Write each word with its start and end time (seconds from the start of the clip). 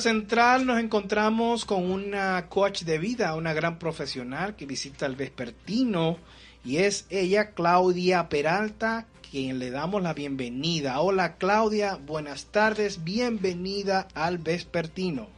central 0.00 0.66
nos 0.66 0.78
encontramos 0.78 1.64
con 1.64 1.90
una 1.90 2.48
coach 2.48 2.82
de 2.82 2.98
vida, 2.98 3.34
una 3.34 3.52
gran 3.52 3.78
profesional 3.78 4.56
que 4.56 4.66
visita 4.66 5.06
el 5.06 5.16
vespertino 5.16 6.18
y 6.64 6.78
es 6.78 7.06
ella, 7.10 7.50
Claudia 7.50 8.28
Peralta, 8.28 9.06
quien 9.30 9.58
le 9.58 9.70
damos 9.70 10.02
la 10.02 10.14
bienvenida. 10.14 11.00
Hola 11.00 11.36
Claudia, 11.36 11.98
buenas 12.06 12.46
tardes, 12.46 13.04
bienvenida 13.04 14.08
al 14.14 14.38
vespertino. 14.38 15.28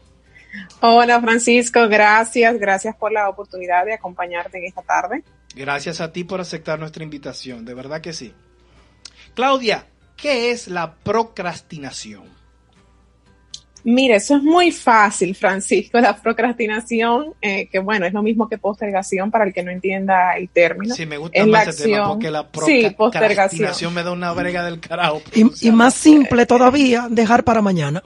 Hola 0.81 1.21
Francisco, 1.21 1.89
gracias, 1.89 2.59
gracias 2.59 2.95
por 2.97 3.13
la 3.13 3.29
oportunidad 3.29 3.85
de 3.85 3.95
acompañarte 3.95 4.59
en 4.59 4.65
esta 4.65 4.83
tarde. 4.83 5.25
Gracias 5.55 6.01
a 6.01 6.13
ti 6.13 6.25
por 6.25 6.41
aceptar 6.41 6.79
nuestra 6.79 7.03
invitación, 7.03 7.65
de 7.65 7.75
verdad 7.75 8.01
que 8.01 8.13
sí. 8.13 8.35
Claudia, 9.35 9.87
¿qué 10.17 10.51
es 10.51 10.69
la 10.69 10.95
procrastinación? 10.95 12.36
Mire, 13.85 14.17
eso 14.17 14.37
es 14.37 14.43
muy 14.43 14.73
fácil, 14.73 15.35
Francisco. 15.35 16.01
La 16.01 16.17
procrastinación, 16.17 17.35
eh, 17.41 17.69
que 17.69 17.79
bueno, 17.79 18.07
es 18.07 18.13
lo 18.13 18.23
mismo 18.23 18.49
que 18.49 18.59
postergación 18.59 19.31
para 19.31 19.45
el 19.45 19.53
que 19.53 19.63
no 19.63 19.71
entienda 19.71 20.37
el 20.37 20.49
término. 20.49 20.95
Sí, 20.95 21.07
me 21.07 21.17
gusta 21.19 21.47
más 21.47 21.69
ese 21.69 21.85
tema 21.85 22.09
porque 22.09 22.31
la 22.31 22.49
procrastinación 22.49 23.95
me 23.95 24.03
da 24.03 24.13
una 24.13 24.33
brega 24.33 24.65
del 24.65 24.81
carajo. 24.81 25.23
Y, 25.33 25.71
más 25.71 25.95
simple 25.95 26.47
todavía, 26.47 27.07
dejar 27.11 27.45
para 27.45 27.63
mañana. 27.63 28.03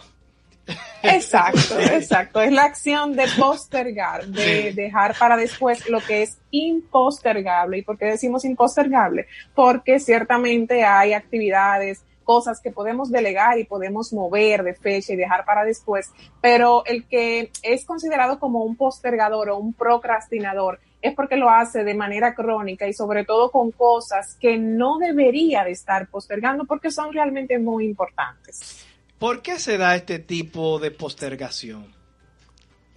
Exacto, 1.02 1.78
exacto. 1.80 2.40
Es 2.42 2.52
la 2.52 2.64
acción 2.64 3.16
de 3.16 3.24
postergar, 3.38 4.26
de 4.26 4.72
dejar 4.72 5.16
para 5.18 5.36
después 5.36 5.88
lo 5.88 6.00
que 6.00 6.22
es 6.22 6.38
impostergable. 6.50 7.78
¿Y 7.78 7.82
por 7.82 7.96
qué 7.96 8.06
decimos 8.06 8.44
impostergable? 8.44 9.26
Porque 9.54 9.98
ciertamente 9.98 10.84
hay 10.84 11.14
actividades, 11.14 12.04
cosas 12.30 12.60
que 12.60 12.70
podemos 12.70 13.10
delegar 13.10 13.58
y 13.58 13.64
podemos 13.64 14.12
mover 14.12 14.62
de 14.62 14.74
fecha 14.74 15.12
y 15.12 15.16
dejar 15.16 15.44
para 15.44 15.64
después, 15.64 16.12
pero 16.40 16.84
el 16.86 17.04
que 17.08 17.50
es 17.64 17.84
considerado 17.84 18.38
como 18.38 18.62
un 18.62 18.76
postergador 18.76 19.50
o 19.50 19.56
un 19.56 19.72
procrastinador 19.72 20.78
es 21.02 21.12
porque 21.16 21.34
lo 21.34 21.50
hace 21.50 21.82
de 21.82 21.94
manera 21.94 22.36
crónica 22.36 22.86
y 22.86 22.92
sobre 22.92 23.24
todo 23.24 23.50
con 23.50 23.72
cosas 23.72 24.36
que 24.38 24.58
no 24.58 24.98
debería 24.98 25.64
de 25.64 25.72
estar 25.72 26.06
postergando 26.06 26.66
porque 26.66 26.92
son 26.92 27.12
realmente 27.12 27.58
muy 27.58 27.84
importantes. 27.84 28.86
¿Por 29.18 29.42
qué 29.42 29.58
se 29.58 29.76
da 29.76 29.96
este 29.96 30.20
tipo 30.20 30.78
de 30.78 30.92
postergación? 30.92 31.99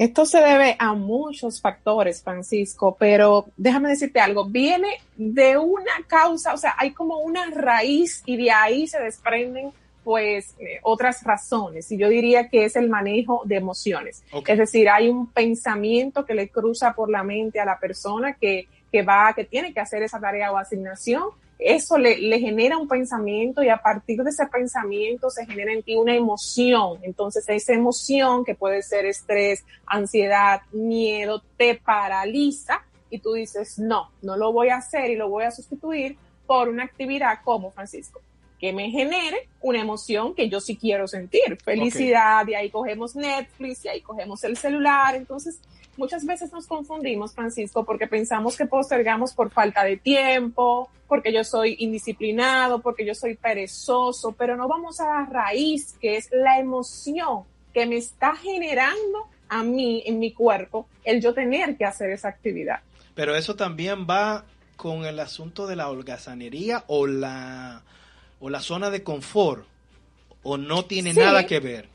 Esto 0.03 0.25
se 0.25 0.39
debe 0.39 0.75
a 0.79 0.95
muchos 0.95 1.61
factores, 1.61 2.21
Francisco, 2.21 2.97
pero 2.99 3.45
déjame 3.55 3.87
decirte 3.87 4.19
algo, 4.19 4.43
viene 4.43 4.89
de 5.15 5.57
una 5.57 5.93
causa, 6.07 6.53
o 6.53 6.57
sea, 6.57 6.75
hay 6.77 6.91
como 6.91 7.19
una 7.19 7.49
raíz 7.51 8.21
y 8.25 8.35
de 8.35 8.51
ahí 8.51 8.85
se 8.85 8.99
desprenden 8.99 9.71
pues 10.03 10.55
eh, 10.59 10.79
otras 10.83 11.23
razones 11.23 11.89
y 11.89 11.97
yo 11.97 12.09
diría 12.09 12.49
que 12.49 12.65
es 12.65 12.75
el 12.75 12.89
manejo 12.89 13.43
de 13.45 13.55
emociones. 13.55 14.25
Es 14.45 14.57
decir, 14.57 14.89
hay 14.89 15.07
un 15.07 15.27
pensamiento 15.27 16.25
que 16.25 16.33
le 16.33 16.49
cruza 16.49 16.91
por 16.91 17.09
la 17.09 17.23
mente 17.23 17.61
a 17.61 17.65
la 17.65 17.79
persona 17.79 18.33
que, 18.33 18.67
que 18.91 19.03
va, 19.03 19.31
que 19.33 19.45
tiene 19.45 19.73
que 19.73 19.79
hacer 19.79 20.03
esa 20.03 20.19
tarea 20.19 20.51
o 20.51 20.57
asignación 20.57 21.29
eso 21.59 21.97
le, 21.97 22.39
genera 22.39 22.77
un 22.77 22.87
pensamiento 22.87 23.63
y 23.63 23.69
a 23.69 23.77
partir 23.77 24.21
de 24.23 24.29
ese 24.29 24.45
pensamiento 24.47 25.29
se 25.29 25.45
genera 25.45 25.73
en 25.73 25.83
ti 25.83 25.95
una 25.95 26.15
emoción. 26.15 26.99
Entonces 27.03 27.45
esa 27.47 27.73
emoción 27.73 28.43
que 28.43 28.55
puede 28.55 28.81
ser 28.81 29.05
estrés, 29.05 29.65
ansiedad, 29.85 30.61
miedo, 30.71 31.41
te 31.57 31.75
paraliza 31.75 32.83
y 33.09 33.19
tú 33.19 33.33
dices, 33.33 33.79
no, 33.79 34.11
no 34.21 34.37
lo 34.37 34.51
voy 34.51 34.69
a 34.69 34.77
hacer 34.77 35.11
y 35.11 35.15
lo 35.15 35.29
voy 35.29 35.45
a 35.45 35.51
sustituir 35.51 36.17
por 36.45 36.67
una 36.67 36.83
actividad 36.83 37.39
como 37.43 37.71
Francisco 37.71 38.21
que 38.63 38.71
me 38.71 38.89
genere 38.91 39.49
una 39.59 39.81
emoción 39.81 40.33
que 40.33 40.47
yo 40.47 40.61
sí 40.61 40.77
quiero 40.77 41.05
sentir. 41.05 41.57
Felicidad, 41.65 42.47
y 42.47 42.53
ahí 42.53 42.69
cogemos 42.69 43.13
Netflix, 43.13 43.83
y 43.83 43.89
ahí 43.89 43.99
cogemos 43.99 44.41
el 44.45 44.55
celular. 44.55 45.15
Entonces, 45.15 45.59
muchas 45.97 46.25
veces 46.25 46.51
nos 46.51 46.67
confundimos, 46.67 47.33
Francisco, 47.33 47.83
porque 47.83 48.07
pensamos 48.07 48.57
que 48.57 48.65
postergamos 48.65 49.33
por 49.33 49.51
falta 49.51 49.83
de 49.83 49.97
tiempo, 49.97 50.89
porque 51.07 51.31
yo 51.31 51.43
soy 51.43 51.75
indisciplinado, 51.79 52.79
porque 52.79 53.05
yo 53.05 53.13
soy 53.13 53.35
perezoso, 53.35 54.31
pero 54.31 54.55
no 54.55 54.67
vamos 54.67 54.99
a 54.99 55.05
la 55.05 55.25
raíz, 55.25 55.95
que 56.01 56.17
es 56.17 56.29
la 56.31 56.59
emoción 56.59 57.43
que 57.73 57.85
me 57.85 57.97
está 57.97 58.35
generando 58.35 59.27
a 59.49 59.63
mí, 59.63 60.03
en 60.05 60.19
mi 60.19 60.31
cuerpo, 60.31 60.87
el 61.03 61.21
yo 61.21 61.33
tener 61.33 61.77
que 61.77 61.85
hacer 61.85 62.09
esa 62.09 62.29
actividad. 62.29 62.79
Pero 63.13 63.35
eso 63.35 63.55
también 63.55 64.07
va 64.09 64.45
con 64.75 65.05
el 65.05 65.19
asunto 65.19 65.67
de 65.67 65.75
la 65.75 65.89
holgazanería 65.89 66.83
o 66.87 67.05
la, 67.05 67.83
o 68.39 68.49
la 68.49 68.59
zona 68.59 68.89
de 68.89 69.03
confort, 69.03 69.65
o 70.41 70.57
no 70.57 70.85
tiene 70.85 71.13
nada 71.13 71.45
que 71.45 71.59
ver. 71.59 71.92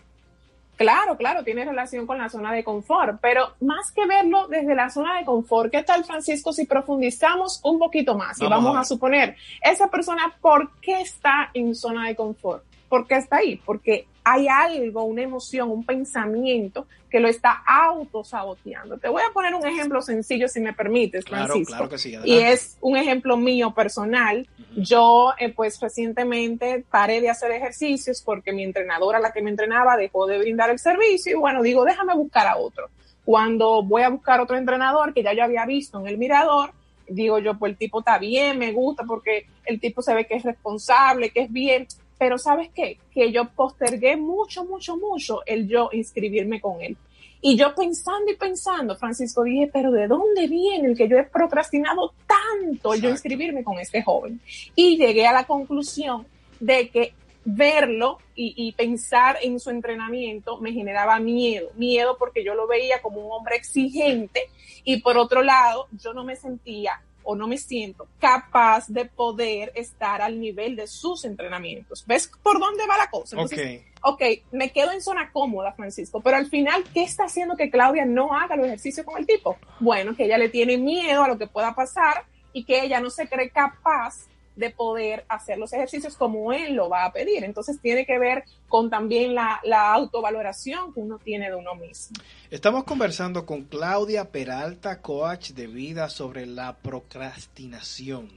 Claro, 0.79 1.17
claro, 1.17 1.43
tiene 1.43 1.65
relación 1.65 2.07
con 2.07 2.19
la 2.19 2.29
zona 2.29 2.53
de 2.53 2.63
confort, 2.63 3.19
pero 3.21 3.55
más 3.61 3.91
que 3.91 4.07
verlo 4.07 4.47
desde 4.47 4.77
la 4.77 4.89
zona 4.91 5.19
de 5.19 5.25
confort, 5.25 5.73
¿qué 5.73 5.83
tal, 5.83 6.05
Francisco, 6.05 6.53
si 6.53 6.67
profundizamos 6.67 7.61
un 7.65 7.81
poquito 7.81 8.17
más 8.17 8.41
y 8.41 8.47
vamos 8.47 8.77
a, 8.77 8.85
suponer, 8.85 9.35
esa 9.61 9.89
persona, 9.89 10.37
¿por 10.41 10.71
qué 10.81 11.01
está 11.01 11.51
en 11.53 11.75
zona 11.75 12.07
de 12.07 12.15
confort? 12.15 12.63
¿Por 12.89 13.09
qué 13.09 13.17
está 13.17 13.39
ahí? 13.39 13.57
Porque 13.57 14.07
hay 14.31 14.49
algo, 14.49 15.05
una 15.05 15.23
emoción, 15.23 15.71
un 15.71 15.85
pensamiento 15.85 16.87
que 17.11 17.21
lo 17.21 17.29
está 17.29 17.63
autosaboteando. 17.67 18.99
Te 18.99 19.09
voy 19.09 19.23
a 19.23 19.33
poner 19.33 19.55
un 19.55 19.67
ejemplo 19.67 20.03
sencillo, 20.03 20.49
si 20.49 20.61
me 20.61 20.75
permites, 20.75 21.25
Francisco. 21.25 21.73
Claro, 21.73 21.89
que 21.89 21.99
sí, 21.99 22.15
y 22.25 22.37
es 22.37 22.77
un 22.81 22.97
ejemplo 22.97 23.37
mío 23.37 23.73
personal. 23.73 24.47
Yo, 24.77 25.33
eh, 25.39 25.51
pues 25.51 25.81
recientemente 25.81 26.85
paré 26.91 27.21
de 27.21 27.31
hacer 27.31 27.51
ejercicios 27.53 28.23
porque 28.23 28.53
mi 28.53 28.63
entrenadora, 28.65 29.19
la 29.19 29.33
que 29.33 29.41
me 29.41 29.51
entrenaba, 29.51 29.97
dejó 29.97 30.27
de 30.27 30.39
brindar 30.39 30.71
el 30.71 30.79
servicio 30.79 31.33
y 31.33 31.41
bueno, 31.41 31.63
digo, 31.63 31.85
déjame 31.85 32.15
buscar 32.15 32.47
a 32.47 32.57
otro. 32.57 32.91
Cuando 33.25 33.83
voy 33.83 34.03
a 34.03 34.11
buscar 34.11 34.41
otro 34.41 34.57
entrenador 34.57 35.15
que 35.15 35.23
ya 35.23 35.33
yo 35.33 35.45
había 35.45 35.65
visto 35.65 35.99
en 36.01 36.07
el 36.07 36.19
mirador, 36.19 36.73
digo 37.09 37.39
yo, 37.39 37.59
pues 37.59 37.73
el 37.73 37.79
tipo 37.79 38.01
está 38.01 38.19
bien, 38.19 38.59
me 38.59 38.73
gusta 38.73 39.05
porque 39.05 39.47
el 39.65 39.81
tipo 39.81 40.03
se 40.03 40.15
ve 40.15 40.27
que 40.27 40.37
es 40.37 40.43
responsable, 40.43 41.31
que 41.31 41.41
es 41.41 41.53
bien 41.53 41.87
pero 42.19 42.39
¿sabes 42.39 42.71
qué? 42.75 42.99
Que 43.13 43.33
yo 43.33 43.49
postergué 43.51 44.17
mucho, 44.17 44.65
mucho, 44.65 44.97
mucho 44.97 45.41
el 45.47 45.69
yo 45.69 45.89
inscribirme 45.93 46.61
con 46.61 46.83
él. 46.83 46.97
Y 47.41 47.57
yo 47.57 47.73
pensando 47.75 48.33
y 48.33 48.37
pensando, 48.37 48.97
Francisco, 48.97 49.45
dije, 49.45 49.71
pero 49.73 49.93
¿de 49.93 50.09
dónde 50.09 50.49
viene 50.49 50.89
el 50.89 50.97
que 50.97 51.09
yo 51.09 51.17
he 51.17 51.25
procrastinado 51.25 52.13
tanto 52.27 52.95
el 52.95 53.01
yo 53.01 53.11
inscribirme 53.11 53.63
con 53.63 53.79
este 53.79 54.03
joven? 54.03 54.41
Y 54.75 54.97
llegué 54.97 55.27
a 55.27 55.33
la 55.33 55.45
conclusión 55.45 56.27
de 56.59 56.89
que 56.89 57.15
verlo 57.45 58.19
y, 58.35 58.55
y, 58.57 58.73
pensar 58.73 59.39
en 59.41 59.59
su 59.59 59.71
entrenamiento 59.71 60.59
me 60.59 60.73
generaba 60.73 61.19
miedo, 61.19 61.71
miedo 61.77 62.17
porque 62.19 62.45
yo 62.45 62.55
lo 62.55 62.67
veía 62.67 63.01
como 63.01 63.25
un 63.25 63.33
hombre 63.33 63.57
exigente 63.57 64.51
y 64.85 65.01
por 65.01 65.17
otro 65.17 65.43
lado 65.43 65.87
yo 65.93 66.13
no 66.13 66.25
me 66.25 66.37
sentía 66.37 67.01
o 67.31 67.37
no 67.37 67.47
me 67.47 67.59
siento 67.59 68.09
capaz 68.19 68.89
de 68.89 69.05
poder 69.05 69.71
estar 69.75 70.23
al 70.23 70.41
nivel 70.41 70.77
de 70.77 70.87
sus 70.87 71.27
entrenamientos. 71.27 72.03
¿Ves 72.07 72.31
por 72.43 72.59
dónde 72.59 72.87
va 72.87 72.97
la 72.97 73.11
cosa? 73.11 73.37
Entonces, 73.37 73.83
ok, 74.03 74.23
me 74.53 74.73
quedo 74.73 74.93
en 74.93 75.03
zona 75.03 75.31
cómoda, 75.31 75.75
Francisco, 75.75 76.23
pero 76.23 76.39
al 76.39 76.47
final, 76.47 76.85
¿qué 76.95 77.03
está 77.03 77.25
haciendo 77.25 77.55
que 77.55 77.69
Claudia 77.69 78.07
no 78.07 78.33
haga 78.33 78.57
los 78.57 78.65
ejercicios 78.65 79.05
con 79.05 79.19
el 79.19 79.27
tipo? 79.27 79.59
Bueno, 79.79 80.17
que 80.17 80.25
ella 80.25 80.39
le 80.39 80.49
tiene 80.49 80.79
miedo 80.79 81.23
a 81.23 81.29
lo 81.29 81.37
que 81.37 81.47
pueda 81.47 81.75
pasar 81.75 82.25
y 82.55 82.65
que 82.65 82.83
ella 82.83 82.99
no 82.99 83.11
se 83.11 83.29
cree 83.29 83.51
capaz 83.51 84.27
de 84.59 84.71
poder 84.71 85.25
hacer 85.29 85.57
los 85.57 85.73
ejercicios 85.73 86.17
como 86.17 86.53
él 86.53 86.75
lo 86.75 86.89
va 86.89 87.05
a 87.05 87.13
pedir. 87.13 87.45
Entonces 87.45 87.81
tiene 87.81 88.05
que 88.05 88.19
ver 88.19 88.45
con 88.67 88.91
también 88.91 89.35
la, 89.35 89.61
autovaloración 89.93 90.93
que 90.93 91.01
uno 91.01 91.19
tiene 91.19 91.49
de 91.49 91.55
uno 91.55 91.75
mismo. 91.77 92.17
Estamos 92.51 92.85
conversando 92.85 93.47
con 93.47 93.65
Claudia 93.65 94.31
Peralta, 94.31 95.01
coach 95.01 95.51
de 95.51 95.67
vida, 95.69 96.11
sobre 96.11 96.45
la 96.45 96.77
procrastinación. 96.77 98.29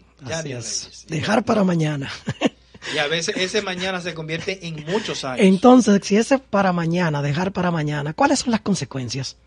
Dejar 1.07 1.43
para 1.43 1.63
mañana. 1.63 2.09
Y 2.93 2.97
a 2.99 3.07
veces 3.07 3.35
ese 3.37 3.61
mañana 3.61 4.01
se 4.01 4.13
convierte 4.13 4.65
en 4.67 4.85
muchos 4.85 5.23
años. 5.23 5.45
Entonces, 5.45 5.99
si 6.03 6.17
ese 6.17 6.37
para 6.37 6.71
mañana, 6.71 7.21
dejar 7.21 7.51
para 7.51 7.71
mañana, 7.71 8.13
¿cuáles 8.13 8.39
son 8.39 8.51
las 8.51 8.61
consecuencias? 8.61 9.37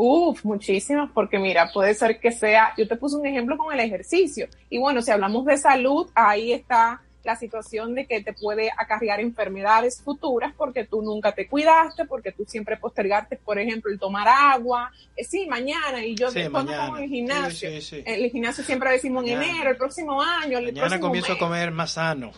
Uf, 0.00 0.44
muchísimas, 0.44 1.10
porque 1.10 1.40
mira, 1.40 1.72
puede 1.72 1.92
ser 1.92 2.20
que 2.20 2.30
sea, 2.30 2.72
yo 2.78 2.86
te 2.86 2.94
puse 2.94 3.16
un 3.16 3.26
ejemplo 3.26 3.58
con 3.58 3.74
el 3.74 3.80
ejercicio, 3.80 4.46
y 4.70 4.78
bueno, 4.78 5.02
si 5.02 5.10
hablamos 5.10 5.44
de 5.44 5.58
salud, 5.58 6.08
ahí 6.14 6.52
está 6.52 7.02
la 7.24 7.34
situación 7.34 7.96
de 7.96 8.06
que 8.06 8.22
te 8.22 8.32
puede 8.32 8.70
acarrear 8.70 9.18
enfermedades 9.18 10.00
futuras 10.00 10.54
porque 10.56 10.84
tú 10.84 11.02
nunca 11.02 11.32
te 11.32 11.48
cuidaste, 11.48 12.04
porque 12.04 12.30
tú 12.30 12.44
siempre 12.46 12.76
postergaste, 12.76 13.38
por 13.38 13.58
ejemplo, 13.58 13.90
el 13.90 13.98
tomar 13.98 14.28
agua, 14.28 14.92
eh, 15.16 15.24
sí, 15.24 15.48
mañana, 15.48 16.04
y 16.04 16.14
yo 16.14 16.28
cuando 16.52 16.72
en 16.72 17.02
el 17.02 17.08
gimnasio, 17.08 17.68
en 17.68 18.24
el 18.24 18.30
gimnasio 18.30 18.62
siempre 18.62 18.92
decimos 18.92 19.24
en 19.24 19.42
enero, 19.42 19.70
el 19.70 19.76
próximo 19.76 20.22
año, 20.22 20.58
el 20.58 20.66
mañana 20.66 21.00
comienzo 21.00 21.32
a 21.32 21.38
comer 21.38 21.72
más 21.72 21.90
sano. 21.90 22.30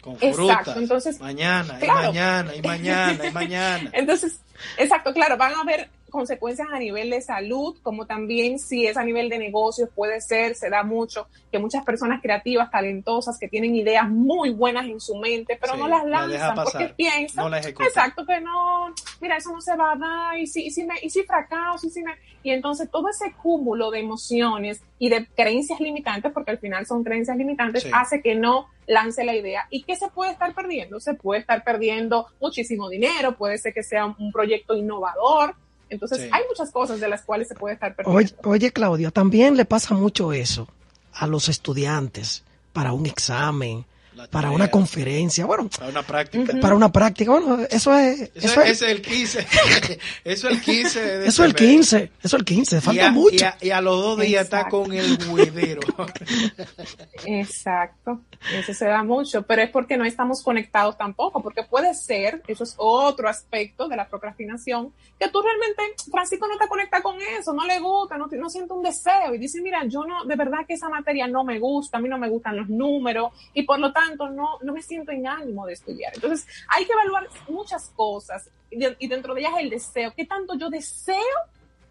Con 0.00 0.16
frutas. 0.16 0.76
Entonces, 0.76 1.20
mañana, 1.20 1.78
y 1.82 1.86
mañana, 1.86 2.56
y 2.56 2.62
mañana, 2.62 3.26
y 3.26 3.30
mañana. 3.34 3.90
Entonces, 3.92 4.40
Exacto, 4.76 5.12
claro, 5.12 5.36
van 5.36 5.54
a 5.54 5.60
haber 5.60 5.88
consecuencias 6.10 6.68
a 6.72 6.78
nivel 6.78 7.10
de 7.10 7.20
salud, 7.20 7.78
como 7.82 8.06
también 8.06 8.58
si 8.58 8.86
es 8.86 8.96
a 8.96 9.04
nivel 9.04 9.28
de 9.28 9.38
negocios, 9.38 9.88
puede 9.94 10.20
ser, 10.20 10.54
se 10.54 10.68
da 10.68 10.82
mucho, 10.82 11.26
que 11.50 11.58
muchas 11.58 11.84
personas 11.84 12.20
creativas, 12.20 12.70
talentosas, 12.70 13.38
que 13.38 13.48
tienen 13.48 13.74
ideas 13.74 14.08
muy 14.08 14.50
buenas 14.50 14.86
en 14.86 15.00
su 15.00 15.16
mente, 15.16 15.58
pero 15.60 15.76
no 15.76 15.88
las 15.88 16.04
lanzan 16.04 16.56
porque 16.56 16.88
piensan, 16.88 17.52
exacto, 17.54 18.26
que 18.26 18.40
no, 18.40 18.94
mira, 19.20 19.36
eso 19.36 19.52
no 19.52 19.60
se 19.60 19.76
va 19.76 19.92
a 19.92 19.96
dar, 19.96 20.38
y 20.38 20.46
si, 20.46 20.66
y 20.66 20.70
si, 20.70 20.84
me, 20.84 20.94
y 21.02 21.10
si 21.10 21.22
fracaso, 21.22 21.86
y 21.86 21.90
si 21.90 22.02
me, 22.02 22.12
y 22.42 22.50
entonces 22.50 22.90
todo 22.90 23.08
ese 23.08 23.32
cúmulo 23.32 23.90
de 23.90 24.00
emociones 24.00 24.82
y 24.98 25.08
de 25.08 25.26
creencias 25.26 25.80
limitantes, 25.80 26.32
porque 26.32 26.52
al 26.52 26.58
final 26.58 26.86
son 26.86 27.04
creencias 27.04 27.36
limitantes, 27.36 27.86
hace 27.92 28.22
que 28.22 28.34
no 28.34 28.66
lance 28.86 29.24
la 29.24 29.34
idea. 29.34 29.66
¿Y 29.70 29.82
qué 29.84 29.96
se 29.96 30.08
puede 30.08 30.32
estar 30.32 30.54
perdiendo? 30.54 31.00
Se 31.00 31.14
puede 31.14 31.40
estar 31.40 31.62
perdiendo 31.64 32.26
muchísimo 32.40 32.88
dinero, 32.88 33.36
puede 33.36 33.58
ser 33.58 33.72
que 33.74 33.82
sea 33.82 34.06
un 34.06 34.32
proyecto 34.32 34.74
innovador. 34.74 35.54
Entonces, 35.90 36.28
hay 36.32 36.42
muchas 36.48 36.70
cosas 36.70 37.00
de 37.00 37.08
las 37.08 37.22
cuales 37.22 37.48
se 37.48 37.54
puede 37.54 37.74
estar 37.74 37.94
perdiendo. 37.94 38.18
Oye, 38.18 38.34
oye, 38.44 38.72
Claudia, 38.72 39.10
también 39.10 39.56
le 39.56 39.64
pasa 39.64 39.94
mucho 39.94 40.32
eso 40.32 40.68
a 41.12 41.26
los 41.26 41.48
estudiantes 41.48 42.44
para 42.72 42.92
un 42.92 43.06
examen, 43.06 43.84
para 44.30 44.50
una 44.50 44.70
conferencia, 44.70 45.46
bueno, 45.46 45.68
para 45.68 45.90
una 45.90 46.02
práctica. 46.02 46.60
Para 46.60 46.74
una 46.74 46.92
práctica, 46.92 47.30
bueno, 47.30 47.58
eso 47.70 47.96
es... 47.96 48.30
Eso, 48.34 48.60
es, 48.62 48.82
el 48.82 49.02
15. 49.02 49.46
eso 50.24 50.48
es 50.48 50.54
el 50.54 50.60
15. 50.60 51.00
De 51.00 51.26
eso 51.26 51.44
es 51.44 51.48
el 51.48 51.54
15, 51.54 51.96
eso 51.96 52.10
es 52.22 52.34
el 52.34 52.44
15, 52.44 52.80
falta 52.80 53.10
mucho. 53.10 53.46
Y 53.60 53.70
a, 53.70 53.80
los 53.80 54.02
dos 54.02 54.20
días 54.20 54.44
está 54.44 54.68
con 54.68 54.92
el 54.92 55.18
huidero. 55.28 55.80
Exacto, 57.24 58.20
eso 58.54 58.74
se 58.74 58.86
da 58.86 59.02
mucho, 59.02 59.42
pero 59.42 59.62
es 59.62 59.70
porque 59.70 59.96
no 59.96 60.04
estamos 60.04 60.42
conectados 60.42 60.96
tampoco, 60.96 61.42
porque 61.42 61.62
puede 61.62 61.94
ser, 61.94 62.42
eso 62.46 62.64
es 62.64 62.74
otro 62.76 63.28
aspecto 63.28 63.88
de 63.88 63.96
la 63.96 64.08
procrastinación, 64.08 64.92
que 65.18 65.28
tú 65.28 65.42
realmente, 65.42 65.82
Francisco 66.10 66.46
no 66.46 66.56
te 66.56 66.66
conecta 66.66 67.02
con 67.02 67.16
eso, 67.20 67.52
no 67.52 67.66
le 67.66 67.78
gusta, 67.78 68.16
no, 68.16 68.26
no 68.26 68.50
siente 68.50 68.72
un 68.72 68.82
deseo 68.82 69.34
y 69.34 69.38
dice, 69.38 69.60
mira, 69.60 69.84
yo 69.84 70.04
no, 70.04 70.24
de 70.24 70.36
verdad 70.36 70.66
que 70.66 70.74
esa 70.74 70.88
materia 70.88 71.26
no 71.26 71.44
me 71.44 71.58
gusta, 71.58 71.98
a 71.98 72.00
mí 72.00 72.08
no 72.08 72.18
me 72.18 72.28
gustan 72.28 72.56
los 72.56 72.68
números 72.68 73.32
y 73.52 73.62
por 73.64 73.78
lo 73.78 73.92
tanto 73.92 74.09
no, 74.16 74.58
no 74.62 74.72
me 74.72 74.82
siento 74.82 75.12
en 75.12 75.26
ánimo 75.26 75.66
de 75.66 75.74
estudiar. 75.74 76.12
Entonces, 76.14 76.46
hay 76.68 76.84
que 76.84 76.92
evaluar 76.92 77.28
muchas 77.48 77.90
cosas 77.90 78.50
y 78.70 79.08
dentro 79.08 79.34
de 79.34 79.40
ellas 79.40 79.54
el 79.58 79.70
deseo. 79.70 80.12
¿Qué 80.14 80.24
tanto 80.24 80.56
yo 80.56 80.70
deseo 80.70 81.16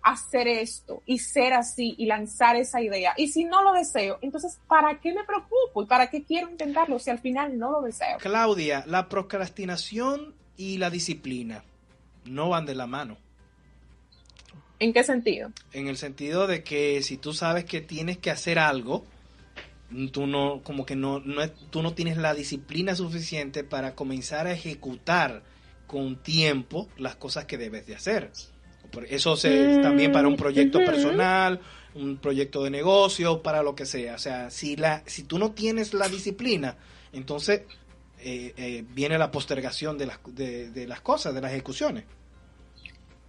hacer 0.01 0.47
esto 0.47 1.03
y 1.05 1.19
ser 1.19 1.53
así 1.53 1.95
y 1.97 2.05
lanzar 2.05 2.55
esa 2.55 2.81
idea? 2.81 3.13
Y 3.17 3.27
si 3.27 3.45
no 3.45 3.63
lo 3.63 3.73
deseo, 3.73 4.17
entonces, 4.21 4.59
¿para 4.67 4.99
qué 4.99 5.13
me 5.13 5.23
preocupo 5.23 5.83
y 5.83 5.85
para 5.85 6.09
qué 6.09 6.23
quiero 6.23 6.49
intentarlo 6.49 6.99
si 6.99 7.09
al 7.09 7.19
final 7.19 7.57
no 7.57 7.71
lo 7.71 7.81
deseo? 7.81 8.17
Claudia, 8.19 8.83
la 8.87 9.09
procrastinación 9.09 10.33
y 10.55 10.77
la 10.77 10.89
disciplina 10.89 11.63
no 12.25 12.49
van 12.49 12.65
de 12.65 12.75
la 12.75 12.87
mano. 12.87 13.17
¿En 14.79 14.93
qué 14.93 15.03
sentido? 15.03 15.51
En 15.73 15.87
el 15.87 15.97
sentido 15.97 16.47
de 16.47 16.63
que 16.63 17.01
si 17.03 17.17
tú 17.17 17.33
sabes 17.33 17.65
que 17.65 17.81
tienes 17.81 18.17
que 18.17 18.31
hacer 18.31 18.59
algo, 18.59 19.03
tú 20.11 20.27
no, 20.27 20.61
como 20.63 20.85
que 20.85 20.95
no, 20.95 21.19
no, 21.19 21.49
tú 21.69 21.81
no 21.81 21.93
tienes 21.93 22.17
la 22.17 22.33
disciplina 22.33 22.95
suficiente 22.95 23.63
para 23.63 23.95
comenzar 23.95 24.47
a 24.47 24.51
ejecutar 24.51 25.43
con 25.87 26.17
tiempo 26.17 26.87
las 26.97 27.15
cosas 27.15 27.45
que 27.45 27.57
debes 27.57 27.87
de 27.87 27.95
hacer. 27.95 28.31
Eso 29.07 29.35
se, 29.35 29.79
también 29.79 30.11
para 30.11 30.27
un 30.27 30.35
proyecto 30.35 30.79
personal, 30.79 31.61
un 31.95 32.17
proyecto 32.17 32.63
de 32.63 32.69
negocio, 32.69 33.41
para 33.41 33.63
lo 33.63 33.75
que 33.75 33.85
sea. 33.85 34.15
O 34.15 34.19
sea, 34.19 34.49
si, 34.49 34.75
la, 34.75 35.03
si 35.05 35.23
tú 35.23 35.37
no 35.37 35.51
tienes 35.51 35.93
la 35.93 36.07
disciplina, 36.07 36.77
entonces 37.11 37.63
eh, 38.19 38.53
eh, 38.57 38.83
viene 38.93 39.17
la 39.17 39.31
postergación 39.31 39.97
de 39.97 40.05
las, 40.07 40.19
de, 40.27 40.71
de 40.71 40.87
las 40.87 41.01
cosas, 41.01 41.33
de 41.33 41.41
las 41.41 41.51
ejecuciones. 41.51 42.05